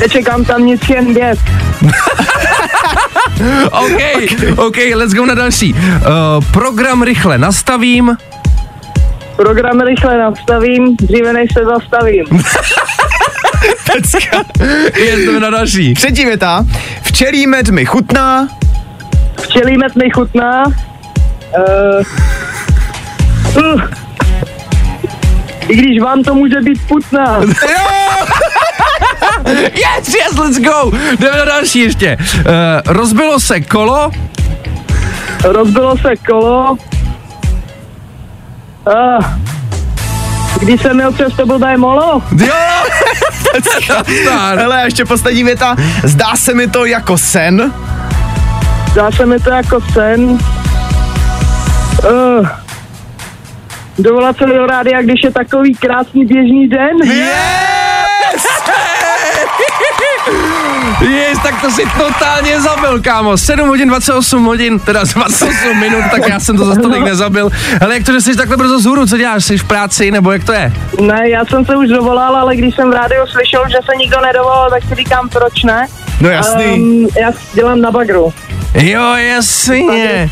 nečekám 0.00 0.44
tam 0.44 0.66
nic 0.66 0.88
jen 0.88 1.14
věc. 1.14 1.38
OK, 3.70 4.00
OK, 4.56 4.76
let's 4.94 5.14
go 5.14 5.26
na 5.26 5.34
další. 5.34 5.74
Uh, 5.74 5.78
program 6.52 7.02
rychle 7.02 7.38
nastavím. 7.38 8.16
Program 9.36 9.80
rychle 9.80 10.18
nastavím, 10.18 10.96
dříve 10.96 11.32
než 11.32 11.50
se 11.52 11.64
zastavím. 11.64 12.24
Jdeme 15.16 15.40
na 15.40 15.50
další. 15.50 15.94
Třetí 15.94 16.24
věta. 16.24 16.66
Včelí 17.02 17.46
med 17.46 17.68
mi 17.68 17.84
chutná. 17.86 18.48
Včelí 19.40 19.78
med 19.78 19.96
mi 19.96 20.10
chutná. 20.10 20.64
Uh, 20.66 22.02
I 25.68 25.76
když 25.76 26.02
vám 26.02 26.22
to 26.22 26.34
může 26.34 26.60
být 26.60 26.80
putná. 26.88 27.40
Yes, 29.74 30.14
yes, 30.14 30.38
let's 30.38 30.58
go. 30.58 30.92
Jdeme 31.18 31.38
na 31.38 31.44
další 31.44 31.78
ještě. 31.78 32.16
Uh, 32.20 32.42
rozbilo 32.86 33.40
se 33.40 33.60
kolo. 33.60 34.10
Rozbilo 35.44 35.96
se 35.98 36.16
kolo. 36.16 36.76
Uh, 38.86 39.24
když 40.60 40.82
jsem 40.82 40.96
měl 40.96 41.12
přes 41.12 41.32
to 41.36 41.46
blbé 41.46 41.76
molo, 41.76 42.22
Jo. 42.36 42.54
Hele, 44.56 44.82
ještě 44.84 45.04
poslední 45.04 45.44
věta. 45.44 45.76
Zdá 46.04 46.36
se 46.36 46.54
mi 46.54 46.68
to 46.68 46.84
jako 46.84 47.18
sen. 47.18 47.72
Dá 48.94 49.10
se 49.10 49.26
mi 49.26 49.40
to 49.40 49.50
jako 49.50 49.80
sen. 49.92 50.38
Uh, 52.10 52.46
dovolat 53.98 54.36
se 54.36 54.46
do 54.46 54.66
rádia, 54.66 55.02
když 55.02 55.20
je 55.24 55.30
takový 55.30 55.74
krásný 55.74 56.24
běžný 56.24 56.68
den. 56.68 56.96
Yes! 57.04 57.67
Yes, 61.00 61.38
tak 61.42 61.60
to 61.60 61.70
si 61.70 61.82
totálně 61.98 62.60
zabil, 62.60 63.00
kámo. 63.02 63.36
7 63.36 63.68
hodin 63.68 63.88
28 63.88 64.44
hodin, 64.44 64.78
teda 64.78 65.02
28 65.14 65.80
minut, 65.80 66.04
tak 66.10 66.28
já 66.28 66.40
jsem 66.40 66.56
to 66.56 66.64
za 66.64 66.74
tolik 66.74 67.04
nezabil. 67.04 67.50
Ale 67.80 67.94
jak 67.94 68.04
to, 68.04 68.12
že 68.12 68.20
jsi 68.20 68.36
takhle 68.36 68.56
brzo 68.56 68.80
zhůru, 68.80 69.06
co 69.06 69.18
děláš? 69.18 69.44
Jsi 69.44 69.58
v 69.58 69.64
práci, 69.64 70.10
nebo 70.10 70.32
jak 70.32 70.44
to 70.44 70.52
je? 70.52 70.72
Ne, 71.00 71.30
já 71.30 71.44
jsem 71.44 71.64
se 71.64 71.76
už 71.76 71.88
dovolal, 71.88 72.36
ale 72.36 72.56
když 72.56 72.74
jsem 72.74 72.90
v 72.90 72.92
rádiu 72.92 73.26
slyšel, 73.26 73.62
že 73.68 73.76
se 73.90 73.96
nikdo 73.98 74.20
nedovolal, 74.20 74.70
tak 74.70 74.82
si 74.88 74.94
říkám, 74.94 75.28
proč 75.28 75.62
ne. 75.62 75.86
No 76.20 76.28
jasný. 76.28 76.64
Um, 76.64 77.08
já 77.20 77.30
dělám 77.54 77.80
na 77.80 77.90
bagru. 77.90 78.32
Jo, 78.74 79.14
jasně. 79.14 80.30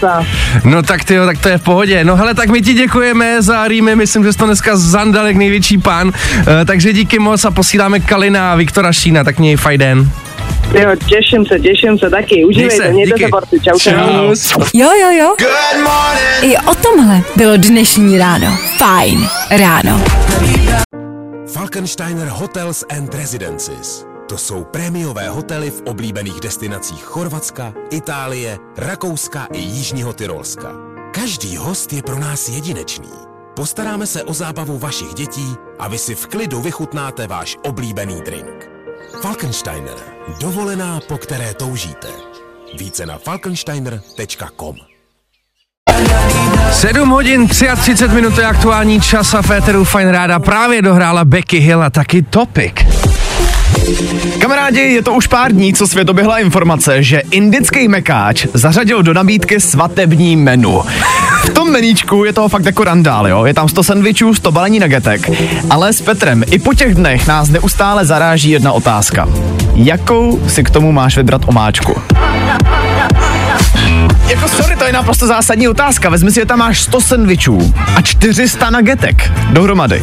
No 0.65 0.83
tak 0.83 1.05
ty 1.05 1.17
tak 1.27 1.39
to 1.39 1.49
je 1.49 1.59
v 1.59 1.63
pohodě. 1.63 2.05
No 2.05 2.17
hele, 2.17 2.35
tak 2.35 2.49
my 2.49 2.63
ti 2.63 2.75
děkujeme 2.75 3.43
za 3.43 3.69
rýmy, 3.69 3.97
myslím, 3.97 4.25
že 4.25 4.33
jsi 4.33 4.39
to 4.39 4.47
dneska 4.47 4.77
zandal 4.77 5.27
jak 5.27 5.37
největší 5.37 5.79
pán. 5.79 6.09
Uh, 6.09 6.13
takže 6.65 6.93
díky 6.93 7.19
moc 7.19 7.45
a 7.45 7.51
posíláme 7.51 8.01
Kalina 8.01 8.53
a 8.53 8.57
Viktora 8.57 8.93
Šína, 8.93 9.25
tak 9.25 9.39
měj 9.39 9.57
fajn 9.57 9.81
den. 9.81 10.11
Jo, 10.75 10.91
těším 11.09 11.47
se, 11.47 11.61
těším 11.61 11.99
se 11.99 12.11
taky. 12.11 12.45
Užívejte, 12.45 12.77
se, 12.77 12.93
mějte 12.93 13.15
díky. 13.15 13.25
se, 13.25 13.29
borci. 13.31 13.61
Čau, 13.61 13.79
čau. 13.79 14.35
Jo, 14.75 14.91
jo, 15.01 15.11
jo. 15.11 15.35
I 16.43 16.57
o 16.57 16.75
tomhle 16.75 17.21
bylo 17.37 17.57
dnešní 17.57 18.19
ráno. 18.19 18.59
Fajn 18.79 19.29
ráno. 19.51 20.05
Falkensteiner 21.53 22.29
Hotels 22.29 22.85
and 22.99 23.15
Residences. 23.15 24.07
To 24.29 24.39
jsou 24.39 24.65
prémiové 24.65 25.29
hotely 25.29 25.71
v 25.71 25.83
oblíbených 25.87 26.41
destinacích 26.41 27.03
Chorvatska, 27.05 27.73
Itálie, 27.91 28.59
Rakouska 28.77 29.49
i 29.53 29.59
Jižního 29.59 30.13
Tyrolska. 30.13 30.73
Každý 31.15 31.57
host 31.57 31.93
je 31.93 32.03
pro 32.03 32.19
nás 32.19 32.49
jedinečný. 32.49 33.11
Postaráme 33.57 34.07
se 34.07 34.23
o 34.23 34.35
zábavu 34.35 34.79
vašich 34.79 35.15
dětí 35.15 35.55
a 35.79 35.89
vy 35.89 35.99
si 35.99 36.15
v 36.15 36.27
klidu 36.27 36.61
vychutnáte 36.61 37.27
váš 37.27 37.57
oblíbený 37.65 38.21
drink. 38.25 38.76
Falkensteiner. 39.23 39.95
Dovolená, 40.41 41.01
po 41.09 41.19
které 41.19 41.55
toužíte. 41.55 42.09
Více 42.79 43.07
na 43.07 43.19
falkensteiner.com 43.19 44.77
7 46.73 47.09
hodin 47.09 47.49
33 47.49 48.09
minut 48.09 48.35
to 48.35 48.41
je 48.41 48.47
aktuální 48.47 49.01
čas 49.01 49.35
a 49.35 49.43
Féteru 49.43 49.85
Fine 49.85 50.13
Ráda 50.13 50.39
právě 50.39 50.83
dohrála 50.83 51.25
Becky 51.25 51.59
Hill 51.59 51.83
a 51.83 51.91
taky 51.91 52.23
Topic. 52.23 52.73
Kamarádi, 54.41 54.81
je 54.81 55.03
to 55.03 55.13
už 55.13 55.27
pár 55.27 55.53
dní, 55.53 55.75
co 55.75 55.87
svět 55.87 56.09
oběhla 56.09 56.39
informace, 56.39 57.03
že 57.03 57.23
indický 57.31 57.89
mekáč 57.89 58.47
zařadil 58.55 59.03
do 59.03 59.15
nabídky 59.15 59.61
svatební 59.61 60.37
menu. 60.37 60.83
V 61.47 61.51
tom 61.51 61.73
meníčku 61.73 62.25
je 62.25 62.33
toho 62.33 62.49
fakt 62.49 62.65
jako 62.65 62.85
randál, 62.85 63.29
jo? 63.29 63.45
Je 63.45 63.55
tam 63.55 63.69
100 63.69 63.83
sandvičů, 63.83 64.35
100 64.35 64.53
balení 64.53 64.79
nagetek. 64.79 65.31
Ale 65.71 65.93
s 65.93 66.01
Petrem 66.01 66.45
i 66.51 66.59
po 66.59 66.75
těch 66.75 66.95
dnech 66.95 67.27
nás 67.27 67.49
neustále 67.49 68.05
zaráží 68.05 68.51
jedna 68.51 68.73
otázka. 68.73 69.29
Jakou 69.75 70.41
si 70.49 70.65
k 70.65 70.71
tomu 70.71 70.93
máš 70.93 71.17
vybrat 71.17 71.43
omáčku? 71.47 71.95
Jako 74.29 74.49
sorry, 74.49 74.77
to 74.77 74.85
je 74.85 74.93
naprosto 74.93 75.27
zásadní 75.27 75.69
otázka. 75.69 76.09
Vezmi 76.11 76.31
si, 76.31 76.41
že 76.41 76.47
tam 76.47 76.59
máš 76.59 76.81
100 76.81 77.01
sandvičů 77.01 77.75
a 77.97 78.03
400 78.03 78.71
nagetek 78.71 79.33
dohromady. 79.51 80.03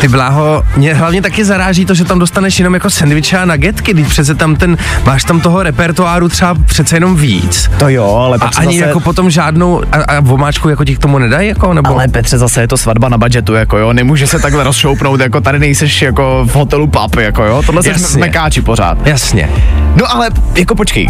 Ty 0.00 0.08
bláho, 0.08 0.62
mě 0.76 0.94
hlavně 0.94 1.22
taky 1.22 1.44
zaráží 1.44 1.84
to, 1.84 1.94
že 1.94 2.04
tam 2.04 2.18
dostaneš 2.18 2.58
jenom 2.58 2.74
jako 2.74 2.90
sendviče 2.90 3.38
a 3.38 3.44
nagetky, 3.44 3.92
když 3.94 4.08
přece 4.08 4.34
tam 4.34 4.56
ten, 4.56 4.76
máš 5.04 5.24
tam 5.24 5.40
toho 5.40 5.62
repertoáru 5.62 6.28
třeba 6.28 6.54
přece 6.54 6.96
jenom 6.96 7.16
víc. 7.16 7.70
To 7.78 7.88
jo, 7.88 8.14
ale 8.16 8.36
A 8.36 8.40
pak 8.40 8.54
se 8.54 8.60
ani 8.60 8.78
zase... 8.78 8.88
jako 8.88 9.00
potom 9.00 9.30
žádnou, 9.30 9.82
a, 9.92 9.96
a 10.16 10.20
vomáčku 10.20 10.68
jako 10.68 10.84
ti 10.84 10.96
k 10.96 10.98
tomu 10.98 11.18
nedají, 11.18 11.48
jako, 11.48 11.74
nebo? 11.74 11.90
Ale 11.94 12.08
Petře, 12.08 12.38
zase 12.38 12.60
je 12.60 12.68
to 12.68 12.76
svatba 12.76 13.08
na 13.08 13.18
budgetu, 13.18 13.54
jako 13.54 13.78
jo, 13.78 13.92
nemůže 13.92 14.26
se 14.26 14.38
takhle 14.38 14.64
rozšoupnout, 14.64 15.20
jako 15.20 15.40
tady 15.40 15.58
nejseš 15.58 16.02
jako 16.02 16.44
v 16.50 16.54
hotelu 16.54 16.86
pub, 16.86 17.16
jako 17.16 17.44
jo, 17.44 17.62
tohle 17.66 17.82
Jasně. 17.84 18.20
mekáči 18.20 18.62
pořád. 18.62 19.06
Jasně. 19.06 19.48
No 19.96 20.14
ale, 20.14 20.30
jako 20.54 20.74
počkej. 20.74 21.08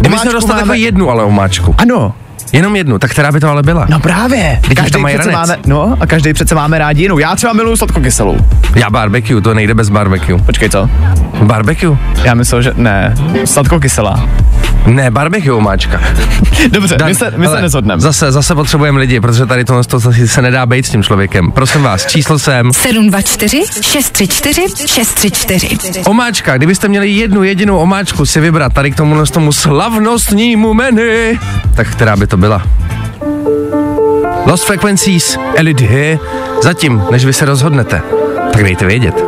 My 0.00 0.06
jsme 0.08 0.08
Omáčku 0.08 0.32
dostali 0.32 0.60
máme- 0.60 0.74
jako 0.78 0.84
jednu 0.84 1.10
ale 1.10 1.24
omáčku. 1.24 1.69
Ano, 1.78 2.14
Jenom 2.52 2.76
jednu, 2.76 2.98
tak 2.98 3.10
která 3.10 3.32
by 3.32 3.40
to 3.40 3.48
ale 3.50 3.62
byla? 3.62 3.86
No 3.90 4.00
právě. 4.00 4.60
Teď 4.68 4.76
Každý 4.78 5.00
mají 5.00 5.14
přece 5.18 5.30
ranec. 5.30 5.48
máme, 5.48 5.62
no 5.66 5.96
a 6.00 6.06
každý 6.06 6.32
přece 6.32 6.54
máme 6.54 6.78
rádi 6.78 7.02
jinou. 7.02 7.18
Já 7.18 7.36
třeba 7.36 7.52
miluju 7.52 7.76
sladkokyselou. 7.76 8.36
Já 8.74 8.90
barbecue, 8.90 9.40
to 9.40 9.54
nejde 9.54 9.74
bez 9.74 9.88
barbecue. 9.88 10.38
Počkej, 10.38 10.68
co? 10.70 10.90
Barbecue? 11.42 11.98
Já 12.24 12.34
myslel, 12.34 12.62
že 12.62 12.72
ne, 12.76 13.14
sladkokyselá. 13.44 14.28
Ne, 14.86 15.10
barbecue 15.10 15.52
omáčka. 15.52 16.00
Dobře, 16.70 16.96
Dan, 16.96 17.08
my 17.08 17.14
se, 17.14 17.32
my 17.36 17.46
se 17.46 17.62
nezhodneme. 17.62 18.00
Zase, 18.00 18.32
zase 18.32 18.54
potřebujeme 18.54 18.98
lidi, 19.00 19.20
protože 19.20 19.46
tady 19.46 19.64
to, 19.64 19.84
to, 19.84 20.00
to 20.00 20.12
se 20.26 20.42
nedá 20.42 20.66
být 20.66 20.86
s 20.86 20.90
tím 20.90 21.02
člověkem. 21.02 21.52
Prosím 21.52 21.82
vás, 21.82 22.06
číslo 22.06 22.38
jsem. 22.38 22.72
724 22.72 23.62
634 23.80 24.62
634. 24.86 26.02
Omáčka, 26.04 26.56
kdybyste 26.56 26.88
měli 26.88 27.10
jednu 27.10 27.42
jedinou 27.42 27.78
omáčku 27.78 28.26
si 28.26 28.40
vybrat 28.40 28.72
tady 28.72 28.90
k 28.90 28.96
tomu, 28.96 29.26
tomu 29.26 29.52
slavnostnímu 29.52 30.74
menu, 30.74 31.02
tak 31.74 31.88
která 31.88 32.16
by 32.16 32.26
to 32.26 32.36
byla? 32.40 32.62
Lost 34.46 34.64
Frequencies, 34.64 35.38
Elite 35.56 35.84
He, 35.84 36.18
zatím, 36.62 37.02
než 37.10 37.24
vy 37.24 37.32
se 37.32 37.44
rozhodnete, 37.44 38.02
tak 38.52 38.62
dejte 38.62 38.86
vědět. 38.86 39.24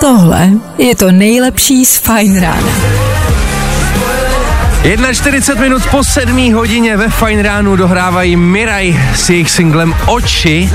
Tohle 0.00 0.50
je 0.78 0.96
to 0.96 1.12
nejlepší 1.12 1.84
z 1.84 1.96
Fine 1.96 2.40
Rána. 2.40 2.72
41 5.12 5.62
minut 5.62 5.86
po 5.90 6.04
7 6.04 6.52
hodině 6.54 6.96
ve 6.96 7.08
Fine 7.08 7.42
Ránu 7.42 7.76
dohrávají 7.76 8.36
Miraj 8.36 9.00
s 9.14 9.30
jejich 9.30 9.50
singlem 9.50 9.94
Oči. 10.06 10.70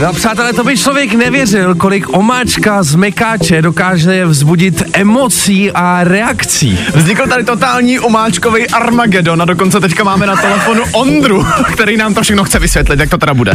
No 0.00 0.12
přátelé, 0.12 0.52
to 0.52 0.64
by 0.64 0.76
člověk 0.76 1.14
nevěřil, 1.14 1.74
kolik 1.74 2.16
omáčka 2.16 2.82
z 2.82 2.94
mekáče 2.94 3.62
dokáže 3.62 4.26
vzbudit 4.26 4.82
emocí 4.92 5.72
a 5.72 6.04
reakcí. 6.04 6.78
Vznikl 6.94 7.26
tady 7.28 7.44
totální 7.44 8.00
omáčkový 8.00 8.68
Armagedon 8.68 9.42
a 9.42 9.44
dokonce 9.44 9.80
teďka 9.80 10.04
máme 10.04 10.26
na 10.26 10.36
telefonu 10.36 10.82
Ondru, 10.92 11.46
který 11.72 11.96
nám 11.96 12.14
to 12.14 12.22
všechno 12.22 12.44
chce 12.44 12.58
vysvětlit, 12.58 13.00
jak 13.00 13.10
to 13.10 13.18
teda 13.18 13.34
bude. 13.34 13.52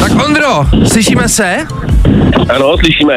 Tak 0.00 0.24
Ondro, 0.24 0.66
slyšíme 0.86 1.28
se? 1.28 1.56
Ano, 2.48 2.76
slyšíme. 2.78 3.14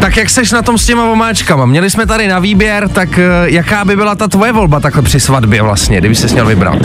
Tak 0.00 0.16
jak 0.16 0.30
seš 0.30 0.52
na 0.52 0.62
tom 0.62 0.78
s 0.78 0.86
těma 0.86 1.04
omáčkama? 1.04 1.66
Měli 1.66 1.90
jsme 1.90 2.06
tady 2.06 2.28
na 2.28 2.38
výběr, 2.38 2.88
tak 2.88 3.18
eh, 3.18 3.22
jaká 3.44 3.84
by 3.84 3.96
byla 3.96 4.14
ta 4.14 4.28
tvoje 4.28 4.52
volba 4.52 4.80
takhle 4.80 5.02
při 5.02 5.20
svatbě 5.20 5.62
vlastně, 5.62 5.98
kdyby 5.98 6.14
se 6.14 6.26
měl 6.26 6.46
vybrat? 6.46 6.78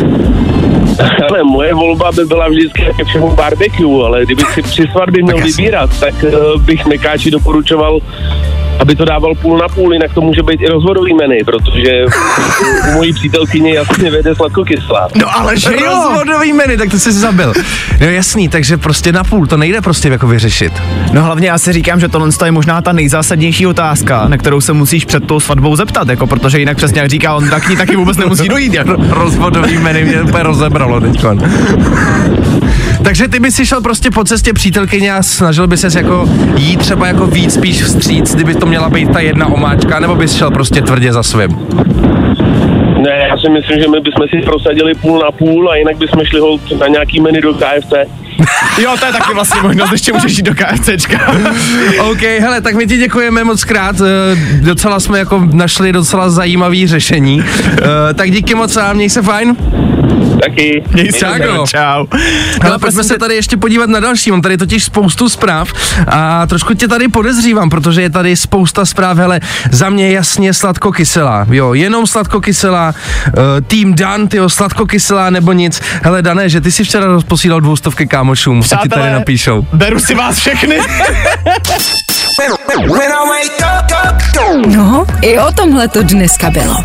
Ale 1.30 1.44
moje 1.44 1.74
volba 1.74 2.12
by 2.12 2.26
byla 2.26 2.48
vždycky 2.48 2.82
ke 2.98 3.04
všemu 3.04 3.32
barbecue, 3.36 4.06
ale 4.06 4.26
kdybych 4.26 4.54
si 4.54 4.62
při 4.62 4.88
svatbě 4.92 5.24
měl 5.24 5.38
vybírat, 5.38 5.90
tak 6.00 6.14
uh, 6.24 6.62
bych 6.62 6.86
Mekáči 6.86 7.32
doporučoval 7.32 8.00
aby 8.80 8.96
to 8.96 9.06
dával 9.06 9.36
půl 9.36 9.58
na 9.58 9.68
půl, 9.68 9.94
jinak 9.94 10.14
to 10.14 10.22
může 10.22 10.44
být 10.44 10.62
i 10.62 10.68
rozvodový 10.68 11.14
menu, 11.14 11.36
protože 11.46 12.06
u 12.90 12.92
mojí 12.94 13.14
přítelkyně 13.14 13.74
jasně 13.74 14.12
vede 14.12 14.36
sladkokyslá. 14.36 15.08
No 15.16 15.38
ale 15.38 15.60
že 15.60 15.74
jo! 15.74 16.10
Rozvodový 16.10 16.54
menu, 16.54 16.78
tak 16.78 16.90
to 16.90 17.00
jsi 17.00 17.12
zabil. 17.12 17.54
No 18.02 18.08
jasný, 18.08 18.50
takže 18.50 18.78
prostě 18.78 19.12
na 19.12 19.24
půl, 19.24 19.48
to 19.48 19.58
nejde 19.58 19.82
prostě 19.82 20.10
jako 20.10 20.28
vyřešit. 20.28 20.74
No 21.14 21.24
hlavně 21.24 21.48
já 21.48 21.58
si 21.58 21.74
říkám, 21.74 22.00
že 22.00 22.08
tohle 22.08 22.30
je 22.46 22.52
možná 22.52 22.82
ta 22.82 22.94
nejzásadnější 22.94 23.68
otázka, 23.68 24.28
na 24.28 24.38
kterou 24.38 24.62
se 24.62 24.74
musíš 24.74 25.06
před 25.06 25.28
tou 25.28 25.40
svatbou 25.40 25.76
zeptat, 25.76 26.10
jako 26.10 26.28
protože 26.28 26.60
jinak 26.60 26.78
přesně 26.78 27.02
jak 27.02 27.10
říká 27.10 27.36
on, 27.36 27.50
tak 27.50 27.70
ní 27.70 27.78
taky 27.78 27.96
vůbec 27.96 28.18
nemusí 28.18 28.50
dojít. 28.50 28.74
Jako. 28.74 28.96
Rozvodový 29.10 29.78
menu 29.78 30.06
mě 30.06 30.22
úplně 30.22 30.44
rozebralo 30.44 31.02
teďkon. 31.02 31.40
Takže 33.04 33.28
ty 33.28 33.40
bys 33.40 33.56
si 33.56 33.66
šel 33.66 33.82
prostě 33.82 34.12
po 34.12 34.24
cestě 34.24 34.54
přítelkyně 34.54 35.14
a 35.14 35.24
snažil 35.24 35.68
by 35.68 35.78
ses 35.78 35.96
jako 35.96 36.30
jít 36.58 36.80
třeba 36.80 37.08
jako 37.08 37.28
víc 37.28 37.54
spíš 37.54 37.84
vstříc, 37.84 38.36
kdyby 38.36 38.56
to 38.56 38.66
měla 38.66 38.90
být 38.90 39.14
ta 39.14 39.20
jedna 39.20 39.46
omáčka, 39.46 40.00
nebo 40.00 40.16
bys 40.16 40.36
šel 40.36 40.52
prostě 40.52 40.82
tvrdě 40.82 41.14
za 41.14 41.24
svým? 41.24 41.58
Ne, 43.04 43.28
já 43.30 43.38
si 43.38 43.50
myslím, 43.50 43.80
že 43.82 43.88
my 43.88 44.00
bychom 44.00 44.28
si 44.28 44.46
prosadili 44.46 44.94
půl 44.94 45.20
na 45.20 45.32
půl 45.32 45.72
a 45.72 45.76
jinak 45.76 45.98
bychom 45.98 46.26
šli 46.26 46.40
holt 46.40 46.62
na 46.80 46.88
nějaký 46.88 47.20
menu 47.20 47.42
do 47.42 47.54
KFC. 47.54 47.94
Jo, 48.82 48.96
to 49.00 49.06
je 49.06 49.12
taky 49.12 49.34
vlastně 49.34 49.62
možnost, 49.62 49.92
ještě 49.92 50.14
můžeš 50.14 50.38
jít 50.38 50.46
do 50.46 50.54
KFCčka. 50.56 51.34
OK, 52.12 52.22
hele, 52.22 52.62
tak 52.62 52.76
my 52.76 52.88
ti 52.88 52.98
děkujeme 52.98 53.44
moc 53.44 53.64
krát, 53.64 53.96
eh, 54.02 54.36
docela 54.62 55.00
jsme 55.00 55.20
jako 55.20 55.48
našli 55.54 55.92
docela 55.92 56.30
zajímavý 56.30 56.88
řešení, 56.88 57.44
Eh, 57.78 58.14
tak 58.14 58.32
díky 58.32 58.56
moc 58.56 58.78
a 58.78 58.94
měj 58.94 59.10
se 59.10 59.22
fajn. 59.22 59.56
Taky. 60.42 60.84
Měj 60.92 61.12
se, 61.12 61.26
Čau. 61.66 62.06
Ale 62.62 62.80
pojďme 62.80 63.04
se 63.04 63.18
tady 63.18 63.36
ještě 63.36 63.58
podívat 63.58 63.90
na 63.90 64.00
další, 64.00 64.32
mám 64.32 64.42
tady 64.42 64.58
totiž 64.58 64.84
spoustu 64.84 65.30
zpráv 65.30 65.74
a 66.08 66.48
trošku 66.48 66.74
tě 66.74 66.88
tady 66.88 67.08
podezřívám, 67.08 67.70
protože 67.70 68.02
je 68.02 68.10
tady 68.10 68.36
spousta 68.36 68.86
zpráv, 68.86 69.18
hele, 69.18 69.40
za 69.72 69.90
mě 69.90 70.12
jasně 70.12 70.54
sladkokyselá, 70.54 71.46
jo, 71.50 71.74
jenom 71.74 72.08
sladkokyselá, 72.08 72.94
uh, 73.28 73.34
tým 73.68 73.96
Dan, 73.96 74.28
tyjo, 74.28 74.50
sladkokyselá 74.50 75.30
nebo 75.30 75.54
nic, 75.54 75.82
hele 76.04 76.22
Dané, 76.22 76.50
že 76.50 76.62
ty 76.62 76.72
si 76.72 76.84
včera 76.84 77.06
posílal 77.28 77.62
dvoustovky 77.62 78.08
kámošům, 78.08 78.62
a 78.74 78.84
ti 78.84 78.90
tady 78.90 79.12
napíšou. 79.12 79.68
beru 79.74 80.00
si 80.00 80.16
vás 80.16 80.38
všechny. 80.38 80.80
No, 84.68 85.06
i 85.22 85.40
o 85.40 85.52
tomhle 85.52 85.88
to 85.88 86.04
dneska 86.04 86.50
bylo. 86.50 86.76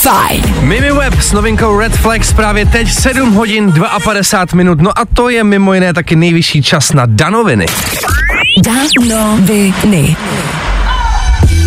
Fajn. 0.00 0.42
Mimi 0.60 0.92
Web 0.92 1.20
s 1.20 1.32
novinkou 1.32 1.78
Red 1.78 1.92
Flags 1.96 2.32
právě 2.32 2.66
teď 2.66 2.92
7 2.92 3.32
hodin 3.34 3.72
52 4.04 4.56
minut, 4.56 4.80
no 4.80 4.98
a 4.98 5.04
to 5.04 5.28
je 5.28 5.44
mimo 5.44 5.74
jiné 5.74 5.94
taky 5.94 6.16
nejvyšší 6.16 6.62
čas 6.62 6.92
na 6.92 7.06
danoviny. 7.06 7.66
Danoviny. 8.64 10.16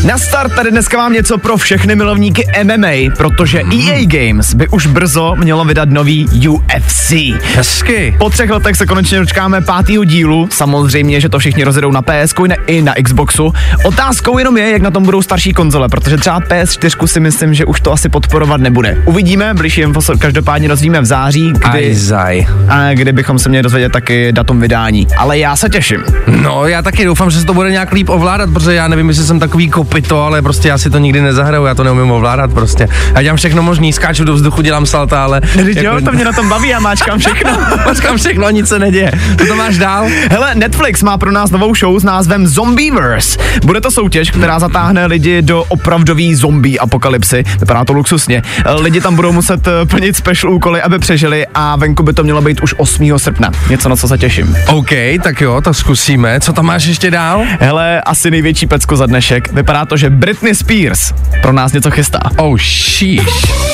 Na 0.08 0.18
start 0.18 0.56
tady 0.56 0.72
dneska 0.72 0.98
mám 0.98 1.14
něco 1.14 1.38
pro 1.38 1.58
všechny 1.58 1.96
milovníky 1.96 2.46
MMA, 2.64 3.16
protože 3.18 3.60
EA 3.60 4.06
Games 4.06 4.54
by 4.54 4.68
už 4.68 4.88
brzo 4.88 5.36
mělo 5.36 5.66
vydat 5.66 5.90
nový 5.90 6.28
UFC. 6.50 7.14
Hezky. 7.56 8.16
Po 8.20 8.30
třech 8.30 8.50
letech 8.50 8.76
se 8.76 8.86
konečně 8.86 9.20
dočkáme 9.20 9.62
pátého 9.62 10.04
dílu. 10.04 10.48
Samozřejmě, 10.52 11.22
že 11.22 11.30
to 11.30 11.40
všichni 11.40 11.64
rozjedou 11.64 11.92
na 11.92 12.02
PS 12.02 12.34
i 12.68 12.82
na 12.82 12.94
Xboxu. 13.04 13.54
Otázkou 13.86 14.38
jenom 14.38 14.58
je, 14.58 14.72
jak 14.72 14.82
na 14.82 14.92
tom 14.92 15.04
budou 15.04 15.22
starší 15.22 15.54
konzole, 15.54 15.90
protože 15.90 16.18
třeba 16.18 16.40
PS4 16.40 17.06
si 17.06 17.20
myslím, 17.20 17.54
že 17.54 17.66
už 17.66 17.82
to 17.82 17.92
asi 17.92 18.10
podporovat 18.10 18.62
nebude. 18.62 18.98
Uvidíme, 19.06 19.54
blížší 19.54 19.82
info 19.82 20.02
se 20.02 20.14
každopádně 20.20 20.68
dozvíme 20.68 21.02
v 21.02 21.06
září, 21.06 21.54
kdy, 21.72 21.96
a 22.70 22.94
kdy 22.94 23.12
bychom 23.12 23.40
se 23.40 23.50
měli 23.50 23.64
dozvědět 23.64 23.92
taky 23.92 24.32
datum 24.32 24.60
vydání. 24.60 25.08
Ale 25.18 25.38
já 25.38 25.56
se 25.56 25.70
těším. 25.70 26.04
No, 26.42 26.68
já 26.68 26.82
taky 26.82 27.06
doufám, 27.06 27.30
že 27.30 27.40
se 27.40 27.46
to 27.46 27.54
bude 27.54 27.72
nějak 27.72 27.92
líp 27.92 28.10
ovládat, 28.10 28.50
protože 28.54 28.74
já 28.74 28.88
nevím, 28.88 29.10
jestli 29.10 29.24
jsem 29.24 29.40
takový 29.40 29.70
kopito, 29.94 30.22
ale 30.22 30.42
prostě 30.42 30.68
já 30.68 30.78
si 30.78 30.90
to 30.90 30.98
nikdy 30.98 31.22
nezahraju, 31.22 31.66
já 31.66 31.76
to 31.76 31.84
neumím 31.84 32.12
ovládat 32.12 32.54
prostě. 32.54 32.88
Já 33.16 33.22
dělám 33.22 33.38
všechno 33.38 33.64
možný, 33.64 33.94
skáču 33.94 34.24
do 34.24 34.34
vzduchu, 34.34 34.62
dělám 34.62 34.86
salta, 34.86 35.24
ale... 35.24 35.42
Teď 35.42 35.78
jo, 35.78 36.02
to 36.06 36.12
mě 36.12 36.26
na 36.26 36.32
tom 36.32 36.50
baví, 36.50 36.70
já 36.70 36.80
máčkám 36.80 37.20
všechno. 37.20 37.52
Počkám 37.84 38.18
všechno, 38.18 38.50
nic 38.50 38.68
se 38.68 38.80
neděje. 38.80 39.12
Co 39.40 39.46
to 39.46 39.56
máš 39.56 39.78
dál? 39.78 40.08
Hele, 40.30 40.56
Netflix 40.56 41.04
má 41.04 41.18
pro 41.18 41.32
nás 41.32 41.52
novou 41.52 41.76
show 41.76 42.00
s 42.00 42.04
názvem 42.04 42.48
Zombieverse. 42.48 43.40
Bude 43.66 43.82
to 43.82 43.92
soutěž, 43.92 44.32
která 44.32 44.60
zatáhne 44.60 45.06
lidi 45.06 45.42
do 45.42 45.64
opravdový 45.64 46.36
zombie 46.36 46.80
apokalypsy. 46.80 47.44
Vypadá 47.60 47.86
to 47.86 47.94
luxusně. 47.94 48.42
Lidi 48.80 49.02
tam 49.02 49.16
budou 49.16 49.32
muset 49.32 49.68
eh, 49.68 49.86
plnit 49.86 50.16
special 50.16 50.54
úkoly, 50.54 50.82
aby 50.82 51.00
přežili 51.00 51.46
a 51.54 51.76
venku 51.76 52.04
by 52.04 52.14
to 52.14 52.24
mělo 52.24 52.42
být 52.42 52.62
už 52.62 52.76
8. 52.78 53.20
srpna. 53.20 53.52
Něco, 53.70 53.90
na 53.90 53.96
co 53.96 54.08
se 54.08 54.18
těším. 54.18 54.56
OK, 54.68 54.90
tak 55.24 55.42
jo, 55.42 55.62
to 55.62 55.74
zkusíme. 55.74 56.40
Co 56.40 56.54
tam 56.54 56.66
máš 56.66 56.86
ještě 56.86 57.12
dál? 57.12 57.44
Hele, 57.60 58.02
asi 58.02 58.32
největší 58.32 58.68
pecko 58.68 58.98
za 58.98 59.06
dnešek. 59.06 59.54
Vypadá 59.54 59.83
to, 59.86 59.98
že 59.98 60.10
Britney 60.10 60.56
Spears 60.56 61.14
pro 61.42 61.54
nás 61.54 61.74
něco 61.74 61.92
chystá. 61.92 62.20
Oh, 62.38 62.58
sheesh. 62.58 63.74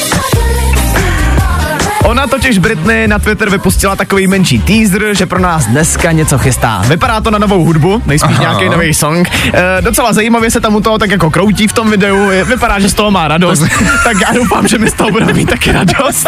Ona 2.03 2.27
totiž 2.27 2.57
Britney 2.57 3.07
na 3.07 3.19
Twitter 3.19 3.49
vypustila 3.49 3.95
takový 3.95 4.27
menší 4.27 4.59
teaser, 4.59 5.15
že 5.15 5.25
pro 5.25 5.39
nás 5.39 5.65
dneska 5.65 6.11
něco 6.11 6.37
chystá. 6.37 6.81
Vypadá 6.87 7.21
to 7.21 7.31
na 7.31 7.37
novou 7.37 7.65
hudbu, 7.65 8.01
nejspíš 8.05 8.35
Aha. 8.35 8.41
nějaký 8.41 8.69
nový 8.69 8.93
song. 8.93 9.29
E, 9.53 9.81
docela 9.81 10.13
zajímavě 10.13 10.51
se 10.51 10.61
tam 10.61 10.75
u 10.75 10.81
toho 10.81 10.97
tak 10.97 11.11
jako 11.11 11.31
kroutí 11.31 11.67
v 11.67 11.73
tom 11.73 11.89
videu, 11.89 12.31
je, 12.31 12.43
vypadá, 12.43 12.79
že 12.79 12.89
z 12.89 12.93
toho 12.93 13.11
má 13.11 13.27
radost. 13.27 13.63
tak 14.03 14.17
já 14.21 14.33
doufám, 14.33 14.67
že 14.67 14.77
my 14.77 14.89
z 14.89 14.93
toho 14.93 15.11
budeme 15.11 15.33
mít 15.33 15.49
taky 15.49 15.71
radost. 15.71 16.27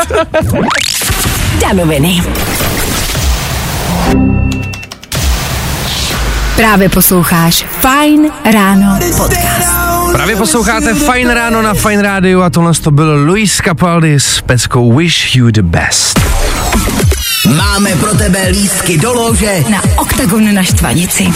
Danoviny. 1.62 2.22
Právě 6.62 6.89
posloucháš 6.89 7.65
Fine 7.80 8.30
Ráno 8.54 9.00
podcast. 9.17 9.69
Právě 10.12 10.36
posloucháte 10.36 10.93
Fine 10.93 11.34
Ráno 11.34 11.62
na 11.62 11.74
Fine 11.74 12.02
Radio 12.02 12.41
a 12.41 12.50
tohle 12.50 12.74
to 12.74 12.91
byl 12.91 13.24
Luis 13.26 13.62
Capaldi 13.65 14.19
s 14.19 14.41
peckou 14.41 14.97
Wish 14.97 15.36
You 15.36 15.52
The 15.52 15.62
Best. 15.62 16.19
Máme 17.58 17.95
pro 17.95 18.15
tebe 18.15 18.47
lísky 18.47 18.97
do 18.97 19.13
lože. 19.13 19.63
Na 19.69 19.82
OKTAGON 19.97 20.54
na 20.54 20.63
Štvanici. 20.63 21.28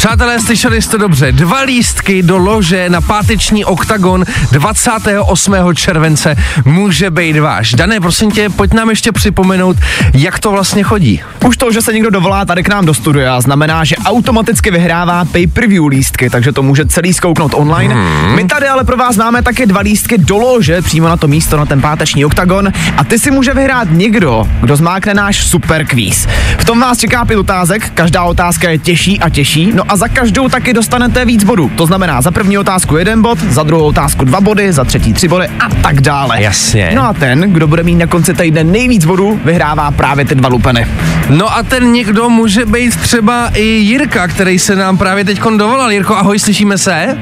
Přátelé, 0.00 0.40
slyšeli 0.40 0.82
jste 0.82 0.98
dobře. 0.98 1.32
Dva 1.32 1.60
lístky 1.60 2.22
do 2.22 2.38
lože 2.38 2.90
na 2.90 3.00
páteční 3.00 3.64
oktagon 3.64 4.24
28. 4.52 5.54
července 5.74 6.36
může 6.64 7.10
být 7.10 7.38
váš. 7.38 7.74
Dané, 7.74 8.00
prosím 8.00 8.30
tě, 8.30 8.48
pojď 8.50 8.72
nám 8.72 8.90
ještě 8.90 9.12
připomenout, 9.12 9.76
jak 10.14 10.38
to 10.38 10.50
vlastně 10.50 10.82
chodí. 10.82 11.22
Už 11.46 11.56
to, 11.56 11.72
že 11.72 11.82
se 11.82 11.92
někdo 11.92 12.10
dovolá 12.10 12.44
tady 12.44 12.62
k 12.62 12.68
nám 12.68 12.86
do 12.86 12.94
studia, 12.94 13.40
znamená, 13.40 13.84
že 13.84 13.96
automaticky 13.96 14.70
vyhrává 14.70 15.24
pay-per-view 15.24 15.86
lístky, 15.86 16.30
takže 16.30 16.52
to 16.52 16.62
může 16.62 16.86
celý 16.86 17.12
zkouknout 17.12 17.54
online. 17.54 17.94
Hmm. 17.94 18.34
My 18.34 18.44
tady 18.44 18.68
ale 18.68 18.84
pro 18.84 18.96
vás 18.96 19.16
máme 19.16 19.42
také 19.42 19.66
dva 19.66 19.80
lístky 19.80 20.18
do 20.18 20.36
lože, 20.36 20.82
přímo 20.82 21.08
na 21.08 21.16
to 21.16 21.28
místo, 21.28 21.56
na 21.56 21.66
ten 21.66 21.80
páteční 21.80 22.24
oktagon. 22.24 22.72
A 22.96 23.04
ty 23.04 23.18
si 23.18 23.30
může 23.30 23.54
vyhrát 23.54 23.88
někdo, 23.90 24.48
kdo 24.60 24.76
zmákne 24.76 25.14
náš 25.14 25.46
super 25.46 25.86
kvíz. 25.86 26.28
V 26.58 26.64
tom 26.64 26.80
vás 26.80 26.98
čeká 26.98 27.24
pět 27.24 27.36
otázek, 27.36 27.90
každá 27.94 28.24
otázka 28.24 28.70
je 28.70 28.78
těžší 28.78 29.20
a 29.20 29.28
těžší, 29.28 29.72
no 29.74 29.89
a 29.90 29.96
za 29.96 30.08
každou 30.08 30.48
taky 30.48 30.72
dostanete 30.72 31.24
víc 31.24 31.44
bodů. 31.44 31.70
To 31.76 31.86
znamená 31.86 32.20
za 32.22 32.30
první 32.30 32.58
otázku 32.58 32.96
jeden 32.96 33.22
bod, 33.22 33.38
za 33.38 33.62
druhou 33.62 33.84
otázku 33.84 34.24
dva 34.24 34.40
body, 34.40 34.72
za 34.72 34.84
třetí 34.84 35.12
tři 35.12 35.28
body 35.28 35.48
a 35.60 35.68
tak 35.82 36.00
dále. 36.00 36.42
Jasně. 36.42 36.92
No 36.94 37.02
a 37.02 37.12
ten, 37.12 37.40
kdo 37.40 37.66
bude 37.66 37.82
mít 37.82 37.94
na 37.94 38.06
konci 38.06 38.34
týdne 38.34 38.64
nejvíc 38.64 39.04
bodů, 39.04 39.40
vyhrává 39.44 39.90
právě 39.90 40.24
ty 40.24 40.34
dva 40.34 40.48
lupeny. 40.48 40.86
No 41.28 41.56
a 41.56 41.62
ten 41.62 41.92
někdo 41.92 42.28
může 42.28 42.66
být 42.66 42.96
třeba 42.96 43.50
i 43.54 43.64
Jirka, 43.64 44.28
který 44.28 44.58
se 44.58 44.76
nám 44.76 44.98
právě 44.98 45.24
teď 45.24 45.40
dovolal. 45.56 45.92
Jirko, 45.92 46.16
ahoj, 46.16 46.38
slyšíme 46.38 46.78
se? 46.78 47.18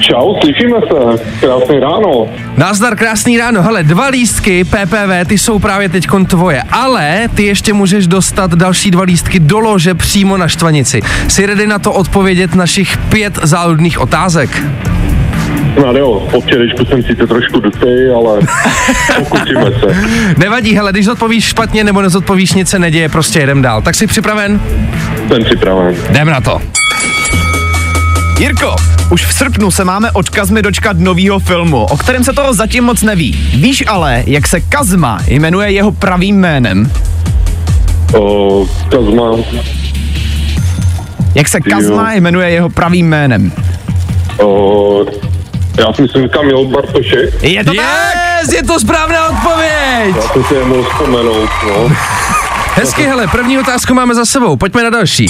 Čau, 0.00 0.34
slyšíme 0.40 0.78
se. 0.80 1.24
Krásné 1.40 1.80
ráno. 1.80 2.28
Nazdar, 2.56 2.96
krásný 2.96 3.38
ráno. 3.38 3.62
Hele, 3.62 3.82
dva 3.82 4.06
lístky 4.06 4.64
PPV, 4.64 5.26
ty 5.26 5.38
jsou 5.38 5.58
právě 5.58 5.88
teď 5.88 6.06
tvoje, 6.28 6.62
ale 6.70 7.28
ty 7.34 7.42
ještě 7.42 7.72
můžeš 7.72 8.06
dostat 8.06 8.54
další 8.54 8.90
dva 8.90 9.02
lístky 9.02 9.40
do 9.40 9.58
lože 9.58 9.94
přímo 9.94 10.36
na 10.36 10.48
štvanici. 10.48 11.00
Jsi 11.28 11.46
ready 11.46 11.66
na 11.66 11.78
to 11.78 11.92
odpovědět 11.92 12.54
našich 12.54 12.96
pět 12.96 13.38
záludných 13.42 14.00
otázek? 14.00 14.62
No 15.82 15.92
jo, 15.92 16.28
po 16.30 16.40
včerejšku 16.40 16.84
jsem 16.84 17.02
si 17.02 17.14
to 17.14 17.26
trošku 17.26 17.60
dutej, 17.60 18.12
ale 18.16 18.40
pokusíme 19.16 19.64
se. 19.64 19.96
Nevadí, 20.38 20.76
hele, 20.76 20.92
když 20.92 21.06
odpovíš 21.06 21.44
špatně 21.44 21.84
nebo 21.84 22.02
nezodpovíš, 22.02 22.52
nic 22.52 22.68
se 22.68 22.78
neděje, 22.78 23.08
prostě 23.08 23.38
jedem 23.38 23.62
dál. 23.62 23.82
Tak 23.82 23.94
jsi 23.94 24.06
připraven? 24.06 24.60
Jsem 25.28 25.44
připraven. 25.44 25.94
Jdem 26.10 26.28
na 26.28 26.40
to. 26.40 26.60
Jirko, 28.38 28.76
už 29.10 29.26
v 29.26 29.32
srpnu 29.34 29.70
se 29.70 29.84
máme 29.84 30.10
od 30.10 30.30
Kazmy 30.30 30.62
dočkat 30.62 30.98
novýho 30.98 31.38
filmu, 31.38 31.84
o 31.84 31.96
kterém 31.96 32.24
se 32.24 32.32
toho 32.32 32.54
zatím 32.54 32.84
moc 32.84 33.02
neví. 33.02 33.32
Víš 33.54 33.84
ale, 33.86 34.22
jak 34.26 34.46
se 34.48 34.60
Kazma 34.60 35.18
jmenuje 35.26 35.72
jeho 35.72 35.92
pravým 35.92 36.36
jménem? 36.40 36.92
O, 38.18 38.66
Kazma, 38.90 39.30
Jak 41.34 41.48
se 41.48 41.60
Kazma 41.60 42.12
jmenuje 42.12 42.50
jeho 42.50 42.68
pravým 42.70 43.08
jménem? 43.08 43.52
o, 44.38 45.04
já 45.78 45.92
si 45.92 46.02
myslím 46.02 46.28
Kamil 46.28 46.64
Bartošek. 46.64 47.42
Je 47.42 47.64
to 47.64 47.74
tak? 47.74 47.84
Yes, 48.42 48.52
je 48.52 48.62
to 48.62 48.80
správná 48.80 49.28
odpověď. 49.28 50.16
Já 50.16 50.22
jsem 50.22 50.44
si 50.44 50.54
je 50.54 50.64
mohl 50.64 50.82
vzpomenout, 50.82 51.48
no. 51.66 51.88
Hezky, 52.74 53.02
hele, 53.02 53.26
první 53.26 53.58
otázku 53.58 53.94
máme 53.94 54.14
za 54.14 54.24
sebou, 54.24 54.56
pojďme 54.56 54.82
na 54.82 54.90
další. 54.90 55.26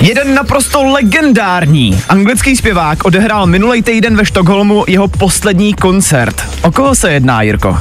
Jeden 0.00 0.34
naprosto 0.34 0.84
legendární 0.84 2.00
anglický 2.08 2.56
zpěvák 2.56 3.04
odehrál 3.04 3.46
minulý 3.46 3.82
týden 3.82 4.16
ve 4.16 4.24
Štokholmu 4.24 4.84
jeho 4.88 5.08
poslední 5.08 5.74
koncert. 5.74 6.42
O 6.62 6.72
koho 6.72 6.94
se 6.94 7.12
jedná, 7.12 7.42
Jirko? 7.42 7.78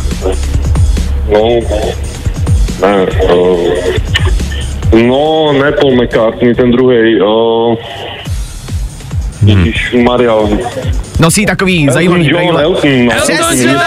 No, 1.34 1.42
ne, 2.82 3.06
o, 3.30 3.58
no, 5.08 5.54
ne 5.64 5.72
Paul 5.72 6.04
McCartney, 6.04 6.56
ten 6.56 6.72
druhý. 6.72 7.22
O, 7.22 7.78
Ježíš 9.46 9.96
Maria. 10.04 10.34
Nosí 11.20 11.46
takový 11.46 11.88
zajímavý 11.92 12.26
John 12.26 12.34
brejle. 12.34 12.64
Elton, 12.64 13.06
no. 13.06 13.12
Elton 13.14 13.60
John. 13.60 13.80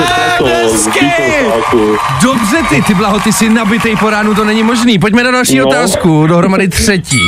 Dobře 2.22 2.56
ty, 2.68 2.82
ty 2.82 2.94
blaho, 2.94 3.20
ty 3.20 3.32
jsi 3.32 3.48
nabitej 3.48 3.96
po 3.96 4.10
ránu, 4.10 4.34
to 4.34 4.44
není 4.44 4.62
možný. 4.62 4.98
Pojďme 4.98 5.24
na 5.24 5.30
další 5.30 5.58
No. 5.58 5.66
otázku, 5.66 6.26
dohromady 6.26 6.68
třetí. 6.68 7.18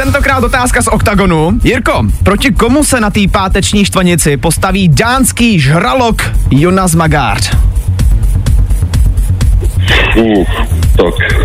Tentokrát 0.00 0.44
otázka 0.44 0.82
z 0.82 0.88
OKTAGONu. 0.88 1.50
Jirko, 1.64 2.02
proti 2.22 2.52
komu 2.52 2.84
se 2.84 3.00
na 3.00 3.10
té 3.10 3.20
páteční 3.32 3.84
štvanici 3.84 4.36
postaví 4.36 4.88
dánský 4.88 5.60
žralok 5.60 6.22
Jonas 6.50 6.94
Magard? 6.94 7.56
Uf, 10.16 10.48
tak. 10.96 11.44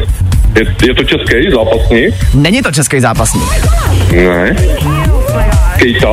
Je, 0.58 0.76
je 0.88 0.94
to 0.96 1.04
český 1.04 1.52
zápasník? 1.52 2.15
Není 2.34 2.62
to 2.62 2.72
český 2.72 3.00
zápasník. 3.00 3.50
Ne. 4.12 4.56
Kejta? 5.78 6.08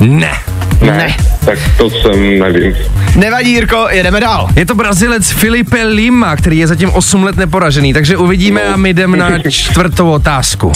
Ne. 0.00 0.32
Ne. 0.80 1.16
Tak 1.44 1.58
to 1.76 1.90
jsem 1.90 2.38
nevím. 2.38 2.74
Nevadí, 3.16 3.52
Jirko, 3.52 3.86
jedeme 3.90 4.20
dál. 4.20 4.48
Je 4.56 4.66
to 4.66 4.74
Brazilec 4.74 5.30
Filipe 5.30 5.84
Lima, 5.84 6.36
který 6.36 6.58
je 6.58 6.66
zatím 6.66 6.90
8 6.90 7.24
let 7.24 7.36
neporažený, 7.36 7.92
takže 7.92 8.16
uvidíme 8.16 8.62
a 8.62 8.76
my 8.76 8.94
jdeme 8.94 9.16
na 9.16 9.30
čtvrtou 9.50 10.10
otázku. 10.10 10.72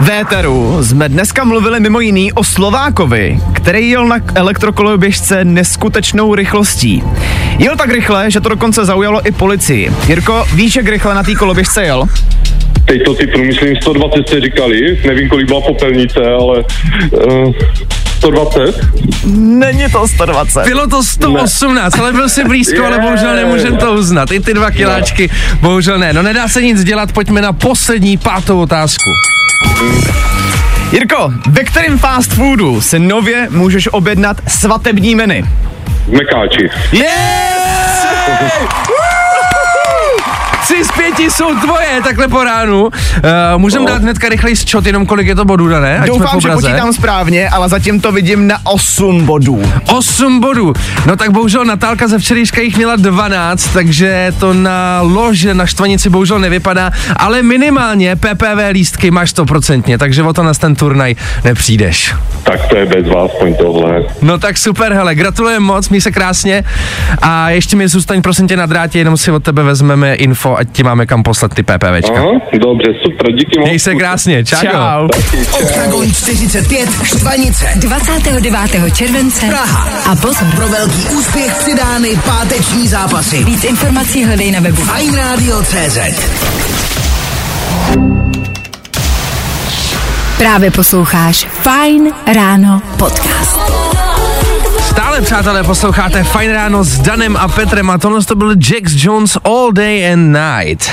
V 0.00 0.10
éteru 0.10 0.78
jsme 0.82 1.08
dneska 1.08 1.44
mluvili 1.44 1.80
mimo 1.80 2.00
jiný 2.00 2.32
o 2.32 2.44
Slovákovi, 2.44 3.40
který 3.52 3.90
jel 3.90 4.06
na 4.06 4.16
elektrokoloběžce 4.34 5.44
neskutečnou 5.44 6.34
rychlostí. 6.34 7.02
Jel 7.58 7.76
tak 7.76 7.90
rychle, 7.90 8.30
že 8.30 8.40
to 8.40 8.48
dokonce 8.48 8.84
zaujalo 8.84 9.26
i 9.26 9.32
policii. 9.32 9.92
Jirko, 10.08 10.46
víš, 10.54 10.76
jak 10.76 10.86
rychle 10.88 11.14
na 11.14 11.22
té 11.22 11.34
koloběžce 11.34 11.82
jel? 11.84 12.08
Teď 12.90 13.02
to 13.04 13.14
typu, 13.14 13.38
myslím 13.38 13.76
120 13.76 14.28
jste 14.28 14.40
říkali, 14.40 14.98
nevím 15.06 15.28
kolik 15.28 15.46
byla 15.46 15.60
popelnice, 15.60 16.20
ale 16.40 16.64
uh, 17.10 17.52
120. 18.16 18.80
Není 19.34 19.84
to 19.92 20.08
120. 20.08 20.64
Bylo 20.64 20.86
to 20.86 21.02
118, 21.02 21.98
ale 21.98 22.12
byl 22.12 22.28
si 22.28 22.44
blízko, 22.44 22.84
ale 22.86 22.98
bohužel 22.98 23.36
nemůžem 23.36 23.76
to 23.76 23.92
uznat. 23.92 24.32
I 24.32 24.40
ty 24.40 24.54
dva 24.54 24.70
kiláčky, 24.70 25.30
bohužel 25.60 25.98
ne. 25.98 26.12
No 26.12 26.22
nedá 26.22 26.48
se 26.48 26.62
nic 26.62 26.84
dělat, 26.84 27.12
pojďme 27.12 27.40
na 27.40 27.52
poslední 27.52 28.16
pátou 28.16 28.60
otázku. 28.60 29.10
Jirko, 30.92 31.32
ve 31.50 31.64
kterém 31.64 31.98
fast 31.98 32.32
foodu 32.32 32.80
si 32.80 32.98
nově 32.98 33.48
můžeš 33.50 33.88
objednat 33.92 34.36
svatební 34.48 35.14
menu? 35.14 35.42
V 36.06 36.12
Mekáči. 36.12 36.70
Yes! 36.92 37.06
Tři 40.70 40.84
z 40.84 40.92
pěti 40.92 41.30
jsou 41.30 41.54
tvoje, 41.60 42.00
takhle 42.04 42.28
po 42.28 42.44
ránu. 42.44 42.82
Uh, 42.84 42.90
můžeme 43.56 43.84
No. 43.84 43.90
dát 43.92 44.02
hnedka 44.02 44.28
rychlej 44.28 44.56
ščot, 44.56 44.86
jenom 44.86 45.06
kolik 45.06 45.26
je 45.26 45.34
to 45.34 45.44
bodů, 45.44 45.68
ne? 45.68 45.98
Ať 45.98 46.06
jsme 46.08 46.18
Doufám, 46.18 46.40
že 46.40 46.48
počítám 46.48 46.92
správně, 46.92 47.48
ale 47.48 47.68
zatím 47.68 48.00
to 48.00 48.12
vidím 48.12 48.46
na 48.46 48.58
8 48.64 49.26
bodů. 49.26 49.62
8 49.86 50.40
bodů. 50.40 50.72
No 51.06 51.16
tak 51.16 51.30
bohužel 51.30 51.64
Natálka 51.64 52.08
ze 52.08 52.18
včerejška 52.18 52.60
jich 52.60 52.76
měla 52.76 52.96
12, 52.96 53.68
takže 53.72 54.32
to 54.40 54.54
na 54.54 54.98
lože 55.02 55.54
na 55.54 55.66
štvanici 55.66 56.10
bohužel 56.10 56.38
nevypadá, 56.38 56.90
ale 57.16 57.42
minimálně 57.42 58.16
PPV 58.16 58.70
lístky 58.70 59.10
máš 59.10 59.34
100%, 59.34 59.98
takže 59.98 60.22
o 60.22 60.32
to 60.32 60.42
na 60.42 60.54
ten 60.54 60.74
turnaj 60.76 61.14
nepřijdeš. 61.44 62.14
Tak 62.42 62.68
to 62.68 62.76
je 62.76 62.86
bez 62.86 63.08
vás, 63.08 63.30
tohle. 63.58 64.02
No 64.22 64.38
tak 64.38 64.58
super, 64.58 64.92
hele, 64.92 65.14
gratulujem 65.14 65.62
moc, 65.62 65.88
měj 65.88 66.00
se 66.00 66.10
krásně 66.10 66.64
a 67.22 67.50
ještě 67.50 67.76
mi 67.76 67.88
zůstaň 67.88 68.22
prosím 68.22 68.48
tě 68.48 68.56
na 68.56 68.66
drátě, 68.66 68.98
jenom 68.98 69.16
si 69.16 69.30
od 69.30 69.42
tebe 69.42 69.62
vezmeme 69.62 70.14
info, 70.14 70.56
ať 70.60 70.66
ti 70.72 70.82
máme 70.84 71.08
kam 71.08 71.24
poslat 71.24 71.54
ty 71.56 71.62
PPVčka. 71.62 72.20
Aha, 72.20 72.32
dobře, 72.52 72.88
super, 73.02 73.32
díky 73.32 73.58
moc. 73.58 73.66
Měj 73.68 73.78
se 73.78 73.94
krásně, 73.94 74.44
čau. 74.44 74.60
Čau. 74.60 75.08
Octagon 75.62 76.12
45 76.12 76.88
Štvanice 77.04 77.66
29. 77.76 78.94
července 78.94 79.46
Praha. 79.46 79.88
a 80.12 80.16
pozor. 80.16 80.48
Pro 80.56 80.68
velký 80.68 81.02
úspěch 81.18 81.54
přidány 81.54 82.08
páteční 82.24 82.88
zápasy. 82.88 83.44
Víc 83.44 83.64
informací 83.64 84.24
hledej 84.24 84.50
na 84.50 84.60
webu. 84.60 84.82
Fajn 84.82 85.14
Radio 85.16 85.62
CZ. 85.62 85.98
Právě 90.38 90.70
posloucháš 90.70 91.46
Fine 91.62 92.10
Ráno 92.34 92.82
podcast. 92.98 93.79
Stále, 94.90 95.20
přátelé, 95.20 95.64
posloucháte 95.64 96.24
Fajn 96.24 96.52
ráno 96.52 96.84
s 96.84 96.98
Danem 96.98 97.36
a 97.36 97.48
Petrem 97.48 97.90
a 97.90 97.98
tohle 97.98 98.24
to 98.24 98.34
byl 98.34 98.50
Jax 98.50 98.92
Jones 98.96 99.38
All 99.44 99.72
Day 99.72 100.12
and 100.12 100.32
Night. 100.32 100.90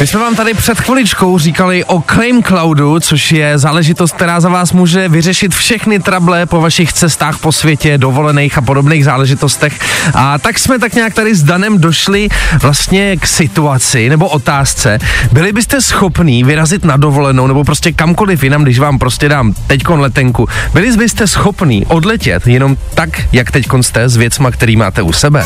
My 0.00 0.06
jsme 0.06 0.20
vám 0.20 0.36
tady 0.36 0.54
před 0.54 0.80
chviličkou 0.80 1.38
říkali 1.38 1.84
o 1.84 2.02
Claim 2.02 2.42
Cloudu, 2.42 3.00
což 3.00 3.32
je 3.32 3.58
záležitost, 3.58 4.12
která 4.12 4.40
za 4.40 4.48
vás 4.48 4.72
může 4.72 5.08
vyřešit 5.08 5.54
všechny 5.54 6.00
trable 6.00 6.46
po 6.46 6.60
vašich 6.60 6.92
cestách 6.92 7.38
po 7.38 7.52
světě, 7.52 7.98
dovolených 7.98 8.58
a 8.58 8.60
podobných 8.60 9.04
záležitostech. 9.04 9.80
A 10.14 10.38
tak 10.38 10.58
jsme 10.58 10.78
tak 10.78 10.94
nějak 10.94 11.14
tady 11.14 11.34
s 11.34 11.42
Danem 11.42 11.78
došli 11.78 12.28
vlastně 12.62 13.16
k 13.16 13.26
situaci 13.26 14.08
nebo 14.08 14.28
otázce. 14.28 14.98
Byli 15.32 15.52
byste 15.52 15.82
schopní 15.82 16.44
vyrazit 16.44 16.84
na 16.84 16.96
dovolenou 16.96 17.46
nebo 17.46 17.64
prostě 17.64 17.92
kamkoliv 17.92 18.44
jinam, 18.44 18.62
když 18.62 18.78
vám 18.78 18.98
prostě 18.98 19.28
dám 19.28 19.54
teďkon 19.66 20.00
letenku. 20.00 20.48
Byli 20.74 20.96
byste 20.96 21.26
schopní 21.26 21.86
odletět 21.86 22.46
jenom 22.46 22.76
tak, 22.94 23.08
jak 23.32 23.50
teďkon 23.50 23.82
jste 23.82 24.08
s 24.08 24.16
věcma, 24.16 24.50
který 24.50 24.76
máte 24.76 25.02
u 25.02 25.12
sebe? 25.12 25.44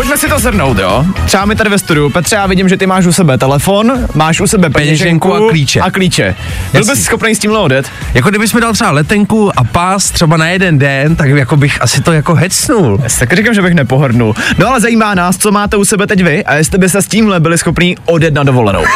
Pojďme 0.00 0.18
si 0.18 0.28
to 0.28 0.38
zhrnout, 0.38 0.78
jo? 0.78 1.04
Třeba 1.26 1.44
my 1.44 1.56
tady 1.56 1.70
ve 1.70 1.78
studiu. 1.78 2.10
Petře, 2.10 2.36
já 2.36 2.46
vidím, 2.46 2.68
že 2.68 2.76
ty 2.76 2.86
máš 2.86 3.06
u 3.06 3.12
sebe 3.12 3.38
telefon, 3.38 3.92
máš 4.14 4.40
u 4.40 4.46
sebe 4.46 4.70
peněženku, 4.70 5.28
Peněženku 5.28 5.48
a 5.48 5.50
klíče. 5.50 5.80
A 5.80 5.90
klíče. 5.90 6.36
Byl 6.72 6.84
bys 6.84 7.02
schopný 7.04 7.34
s 7.34 7.38
tímhle 7.38 7.58
odjet? 7.58 7.90
Jako 8.14 8.30
kdybys 8.30 8.52
mi 8.52 8.60
dal 8.60 8.72
třeba 8.72 8.90
letenku 8.90 9.58
a 9.58 9.64
pás 9.64 10.10
třeba 10.10 10.36
na 10.36 10.48
jeden 10.48 10.78
den, 10.78 11.16
tak 11.16 11.28
jako 11.28 11.56
bych 11.56 11.82
asi 11.82 12.00
to 12.00 12.12
jako 12.12 12.34
hecnul. 12.34 13.00
Já 13.02 13.08
tak 13.18 13.32
říkám, 13.36 13.54
že 13.54 13.62
bych 13.62 13.74
nepohrnul. 13.74 14.34
No 14.58 14.68
ale 14.68 14.80
zajímá 14.80 15.14
nás, 15.14 15.36
co 15.36 15.52
máte 15.52 15.76
u 15.76 15.84
sebe 15.84 16.06
teď 16.06 16.22
vy 16.22 16.44
a 16.44 16.54
jestli 16.54 16.78
by 16.78 16.88
se 16.88 17.02
s 17.02 17.06
tímhle 17.06 17.40
byli 17.40 17.58
schopní 17.58 17.96
odjet 18.04 18.34
na 18.34 18.42
dovolenou. 18.42 18.82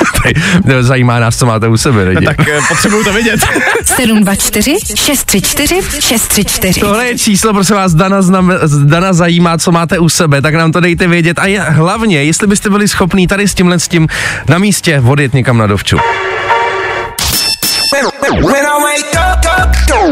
No, 0.65 0.83
Zajímá 0.83 1.21
nás, 1.21 1.37
co 1.37 1.47
máte 1.47 1.69
u 1.69 1.77
sebe, 1.77 2.03
lidi. 2.03 2.27
tak 2.27 2.49
eh, 2.49 2.61
potřebuju 2.69 3.05
to 3.05 3.13
vidět. 3.13 3.41
724 3.85 4.77
634 4.95 5.81
634. 6.01 6.81
Tohle 6.81 7.07
je 7.07 7.19
číslo, 7.19 7.53
prosím 7.53 7.77
vás, 7.77 7.95
Dana, 7.95 8.23
znam, 8.23 8.53
Dana 8.85 9.13
zajímá, 9.13 9.59
co 9.59 9.73
máte 9.73 9.99
u 9.99 10.09
sebe, 10.09 10.43
tak 10.43 10.55
nám 10.55 10.73
to 10.73 10.81
dejte 10.95 11.09
vědět. 11.09 11.39
A 11.39 11.47
je, 11.47 11.61
hlavně, 11.61 12.25
jestli 12.25 12.47
byste 12.47 12.71
byli 12.71 12.89
schopní 12.89 13.27
tady 13.27 13.49
s 13.49 13.55
tímhle 13.55 13.79
s 13.79 13.89
tím 13.89 14.09
na 14.49 14.59
místě 14.59 15.03
odjet 15.07 15.35
někam 15.35 15.59
na 15.59 15.67
dovču. 15.67 15.97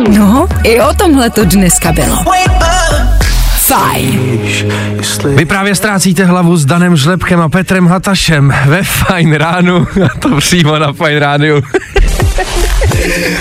No, 0.09 0.49
i 0.65 0.81
o 0.81 0.95
tomhle 0.95 1.31
to 1.31 1.45
dneska 1.45 1.93
bylo. 1.93 2.17
Fajn. 3.57 4.41
Vy 5.35 5.45
právě 5.45 5.75
ztrácíte 5.75 6.25
hlavu 6.25 6.57
s 6.57 6.65
Danem 6.65 6.97
Žlepkem 6.97 7.41
a 7.41 7.49
Petrem 7.49 7.87
Hatašem 7.87 8.55
ve 8.67 8.83
Fine 8.83 9.39
ránu, 9.39 9.87
a 10.05 10.19
to 10.19 10.37
přímo 10.37 10.79
na 10.79 10.93
Fine 10.93 11.19
rádiu. 11.19 11.63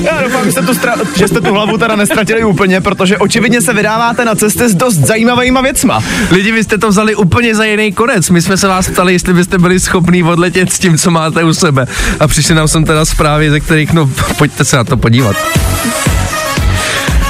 Já 0.01 0.21
doufám, 0.23 0.45
že 0.45 0.51
jste, 0.51 0.61
tu 0.61 0.73
stra- 0.73 1.05
že 1.15 1.27
jste 1.27 1.41
tu 1.41 1.53
hlavu 1.53 1.77
teda 1.77 1.95
nestratili 1.95 2.43
úplně, 2.43 2.81
protože 2.81 3.17
očividně 3.17 3.61
se 3.61 3.73
vydáváte 3.73 4.25
na 4.25 4.35
cesty 4.35 4.69
s 4.69 4.75
dost 4.75 4.95
zajímavýma 4.95 5.61
věcma. 5.61 6.03
Lidi, 6.31 6.51
vy 6.51 6.63
jste 6.63 6.77
to 6.77 6.89
vzali 6.89 7.15
úplně 7.15 7.55
za 7.55 7.63
jiný 7.63 7.91
konec. 7.91 8.29
My 8.29 8.41
jsme 8.41 8.57
se 8.57 8.67
vás 8.67 8.87
ptali, 8.87 9.13
jestli 9.13 9.33
byste 9.33 9.57
byli 9.57 9.79
schopní 9.79 10.23
odletět 10.23 10.73
s 10.73 10.79
tím, 10.79 10.97
co 10.97 11.11
máte 11.11 11.43
u 11.43 11.53
sebe. 11.53 11.87
A 12.19 12.27
přišli 12.27 12.55
nám 12.55 12.67
sem 12.67 12.85
teda 12.85 13.05
zprávy, 13.05 13.49
ze 13.49 13.59
kterých, 13.59 13.93
no, 13.93 14.09
pojďte 14.37 14.65
se 14.65 14.77
na 14.77 14.83
to 14.83 14.97
podívat. 14.97 15.35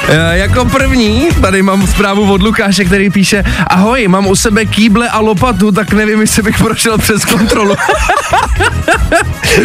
E, 0.10 0.38
jako 0.38 0.66
první, 0.66 1.28
tady 1.42 1.62
mám 1.62 1.88
zprávu 1.88 2.32
od 2.34 2.42
Lukáše, 2.42 2.86
který 2.86 3.10
píše 3.10 3.44
Ahoj, 3.68 4.08
mám 4.08 4.28
u 4.28 4.36
sebe 4.36 4.66
kýble 4.66 5.10
a 5.10 5.20
lopatu, 5.20 5.72
tak 5.72 5.94
nevím, 5.94 6.22
jestli 6.22 6.44
bych 6.44 6.58
prošel 6.58 6.98
přes 6.98 7.26
kontrolu. 7.26 7.76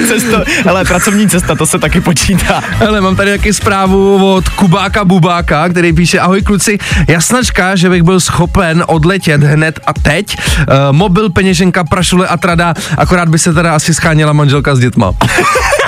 Cesto, 0.09 0.45
ale 0.69 0.85
pracovní 0.85 1.29
cesta, 1.29 1.55
to 1.55 1.67
se 1.67 1.79
taky 1.79 2.01
počítá. 2.01 2.63
Ale 2.89 3.01
mám 3.01 3.17
tady 3.17 3.31
taky 3.31 3.55
zprávu 3.55 4.35
od 4.35 4.49
Kubáka 4.49 5.05
Bubáka, 5.05 5.69
který 5.69 5.93
píše 5.93 6.21
Ahoj 6.21 6.43
kluci, 6.43 6.79
jasnačka, 7.09 7.77
že 7.77 7.91
bych 7.91 8.03
byl 8.03 8.21
schopen 8.21 8.85
odletět 8.87 9.43
hned 9.43 9.81
a 9.87 9.93
teď. 9.93 10.37
Uh, 10.59 10.65
mobil, 10.91 11.31
peněženka, 11.31 11.85
prašule 11.85 12.29
a 12.29 12.37
trada, 12.37 12.75
akorát 12.99 13.29
by 13.29 13.39
se 13.39 13.53
teda 13.53 13.75
asi 13.75 13.95
scháněla 13.95 14.33
manželka 14.33 14.75
s 14.75 14.79
dětma. 14.79 15.13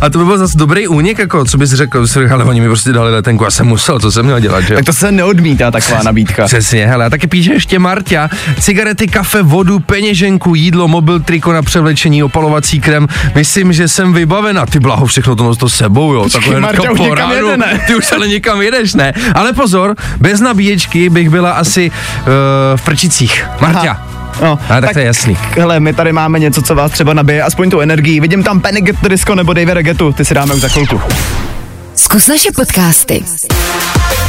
A 0.00 0.10
to 0.10 0.18
by 0.18 0.24
byl 0.24 0.38
zase 0.38 0.58
dobrý 0.58 0.88
únik, 0.88 1.18
jako, 1.18 1.44
co 1.44 1.58
bys 1.58 1.70
řekl, 1.70 2.00
bys 2.00 2.12
řekl, 2.12 2.34
ale 2.34 2.44
oni 2.44 2.60
mi 2.60 2.66
prostě 2.66 2.92
dali 2.92 3.10
letenku, 3.10 3.44
já 3.44 3.50
jsem 3.50 3.66
musel, 3.66 4.00
co 4.00 4.12
jsem 4.12 4.24
měl 4.24 4.40
dělat, 4.40 4.60
že? 4.60 4.74
Tak 4.74 4.84
to 4.84 4.92
se 4.92 5.12
neodmítá 5.12 5.70
taková 5.70 6.02
nabídka. 6.02 6.44
Přesně, 6.44 6.86
hele, 6.86 7.04
a 7.04 7.10
taky 7.10 7.26
píše 7.26 7.52
ještě 7.52 7.78
Marťa, 7.78 8.28
cigarety, 8.60 9.06
kafe, 9.06 9.42
vodu, 9.42 9.80
peněženku, 9.80 10.54
jídlo, 10.54 10.88
mobil, 10.88 11.20
triko 11.20 11.52
na 11.52 11.62
převlečení, 11.62 12.22
opalovací 12.22 12.80
krem. 12.80 13.08
Myslím, 13.34 13.72
že 13.72 13.88
jsem 13.88 14.12
vybavena. 14.12 14.66
Ty 14.66 14.80
blaho, 14.80 15.06
všechno 15.06 15.36
to 15.36 15.56
to 15.56 15.68
sebou, 15.68 16.12
jo. 16.12 16.28
Takhle 16.30 16.60
Marta 16.60 16.90
už 16.90 16.98
po 16.98 17.04
někam 17.04 17.30
ránu. 17.30 17.34
jede, 17.34 17.56
ne? 17.56 17.80
Ty 17.86 17.94
už 17.94 18.12
ale 18.12 18.28
někam 18.28 18.62
jedeš, 18.62 18.94
ne? 18.94 19.12
Ale 19.34 19.52
pozor, 19.52 19.94
bez 20.20 20.40
nabíječky 20.40 21.10
bych 21.10 21.30
byla 21.30 21.52
asi 21.52 21.90
uh, 21.90 22.26
v 22.76 22.82
prčicích. 22.82 23.46
Marťa. 23.60 24.21
No, 24.42 24.58
Ale 24.68 24.80
tak 24.80 24.92
to 24.92 24.98
je 24.98 25.04
jasný. 25.04 25.38
Hele, 25.58 25.80
my 25.80 25.92
tady 25.92 26.12
máme 26.12 26.38
něco, 26.38 26.62
co 26.62 26.74
vás 26.74 26.92
třeba 26.92 27.14
nabije, 27.14 27.42
aspoň 27.42 27.70
tu 27.70 27.80
energii. 27.80 28.20
Vidím 28.20 28.42
tam 28.42 28.60
Penny 28.60 28.80
Get 28.80 28.96
Disco 29.08 29.34
nebo 29.34 29.52
Davida 29.52 29.82
Getu, 29.82 30.12
ty 30.12 30.24
si 30.24 30.34
dáme 30.34 30.54
už 30.54 30.60
za 30.60 30.68
chvilku. 30.68 31.00
Zkus 31.94 32.28
naše 32.28 32.52
podcasty. 32.52 33.24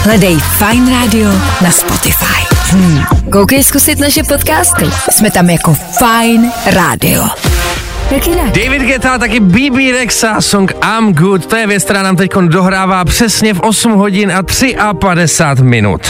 Hledej 0.04 0.38
Fine 0.40 0.92
Radio 0.92 1.30
na 1.62 1.72
Spotify. 1.72 2.56
Hmm. 2.72 3.04
Koukej 3.32 3.64
zkusit 3.64 4.00
naše 4.00 4.24
podcasty. 4.24 4.86
Jsme 5.12 5.32
tam 5.32 5.50
jako 5.50 5.74
Fine 5.74 6.52
Radio. 6.66 7.24
Jak 8.12 8.28
jinak? 8.28 8.46
David 8.46 8.82
Guetta, 8.82 9.18
taky 9.18 9.40
BB 9.40 9.92
Rexa, 9.92 10.42
song 10.42 10.74
I'm 10.98 11.14
Good, 11.14 11.46
to 11.46 11.56
je 11.56 11.68
věc, 11.68 11.84
která 11.84 12.04
nám 12.04 12.16
teď 12.16 12.32
dohrává 12.48 13.06
přesně 13.06 13.54
v 13.54 13.60
8 13.60 13.92
hodin 13.92 14.34
a 14.78 14.94
53 14.94 15.64
minut. 15.64 16.02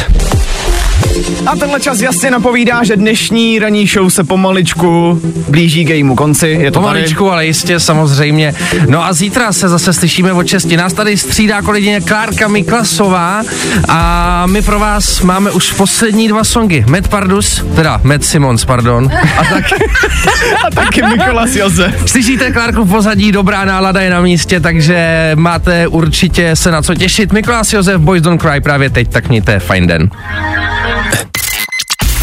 A 1.45 1.56
tenhle 1.56 1.80
čas 1.80 2.02
jasně 2.02 2.32
napovídá, 2.32 2.84
že 2.84 2.95
dnešní 2.95 3.60
ranní 3.60 3.88
show 3.88 4.10
se 4.10 4.23
pomaličku 4.23 5.21
blíží 5.49 5.86
k 5.86 5.89
jejímu 5.89 6.15
konci. 6.15 6.47
Je 6.47 6.71
to 6.71 6.80
Pomaličku, 6.80 7.32
ale 7.32 7.45
jistě, 7.45 7.80
samozřejmě. 7.80 8.54
No 8.88 9.06
a 9.06 9.13
zítra 9.13 9.54
se 9.54 9.69
zase 9.69 9.93
slyšíme 9.93 10.34
od 10.34 10.47
6. 10.47 10.71
Nás 10.71 10.93
tady 10.93 11.17
střídá 11.17 11.62
kolegyně 11.62 12.02
Klárka 12.02 12.47
Miklasová 12.47 13.43
a 13.89 14.43
my 14.45 14.62
pro 14.62 14.80
vás 14.80 15.21
máme 15.21 15.52
už 15.52 15.71
poslední 15.71 16.28
dva 16.28 16.43
songy. 16.43 16.86
Matt 16.88 17.08
Pardus, 17.08 17.63
teda 17.76 18.02
Matt 18.04 18.23
Simons, 18.23 18.65
pardon. 18.65 19.10
A 19.38 19.43
tak 19.43 19.69
tady. 19.69 19.86
A 20.67 20.71
taky 20.76 21.02
Mikolas 21.02 21.56
Josef. 21.56 22.10
slyšíte 22.10 22.52
Klárku 22.52 22.84
v 22.84 22.89
pozadí, 22.89 23.32
dobrá 23.32 23.65
nálada 23.65 24.02
je 24.02 24.10
na 24.10 24.21
místě, 24.21 24.60
takže 24.60 25.32
máte 25.36 25.88
určitě 25.88 26.56
se 26.56 26.71
na 26.71 26.82
co 26.82 26.95
těšit. 26.95 27.34
Mikolas 27.34 27.73
Josef, 27.73 28.02
Boys 28.02 28.21
Don't 28.21 28.41
Cry 28.41 28.62
právě 28.62 28.89
teď, 28.89 29.08
tak 29.10 29.30
mějte 29.30 29.60
fajn 29.60 29.88
den. 29.88 30.10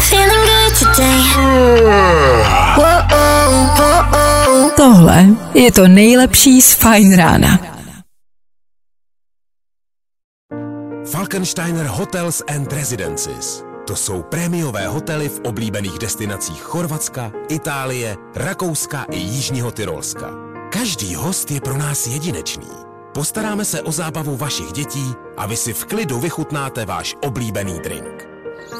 Feeling 0.09 0.45
good 0.45 0.79
today. 0.79 1.21
Whoa, 2.75 3.01
whoa, 3.09 4.71
Tohle 4.75 5.25
je 5.53 5.71
to 5.71 5.87
nejlepší 5.87 6.61
z 6.61 6.73
Fine 6.73 7.15
rána. 7.15 7.59
Falkensteiner 11.11 11.85
Hotels 11.85 12.41
and 12.47 12.73
Residences. 12.73 13.63
To 13.87 13.95
jsou 13.95 14.23
prémiové 14.23 14.87
hotely 14.87 15.29
v 15.29 15.39
oblíbených 15.39 15.99
destinacích 15.99 16.61
Chorvatska, 16.61 17.31
Itálie, 17.49 18.17
Rakouska 18.35 19.05
i 19.11 19.17
Jižního 19.17 19.71
Tyrolska. 19.71 20.29
Každý 20.73 21.15
host 21.15 21.51
je 21.51 21.61
pro 21.61 21.77
nás 21.77 22.07
jedinečný. 22.07 22.67
Postaráme 23.13 23.65
se 23.65 23.81
o 23.81 23.91
zábavu 23.91 24.37
vašich 24.37 24.71
dětí 24.71 25.13
a 25.37 25.45
vy 25.47 25.57
si 25.57 25.73
v 25.73 25.85
klidu 25.85 26.19
vychutnáte 26.19 26.85
váš 26.85 27.15
oblíbený 27.21 27.79
drink. 27.79 28.30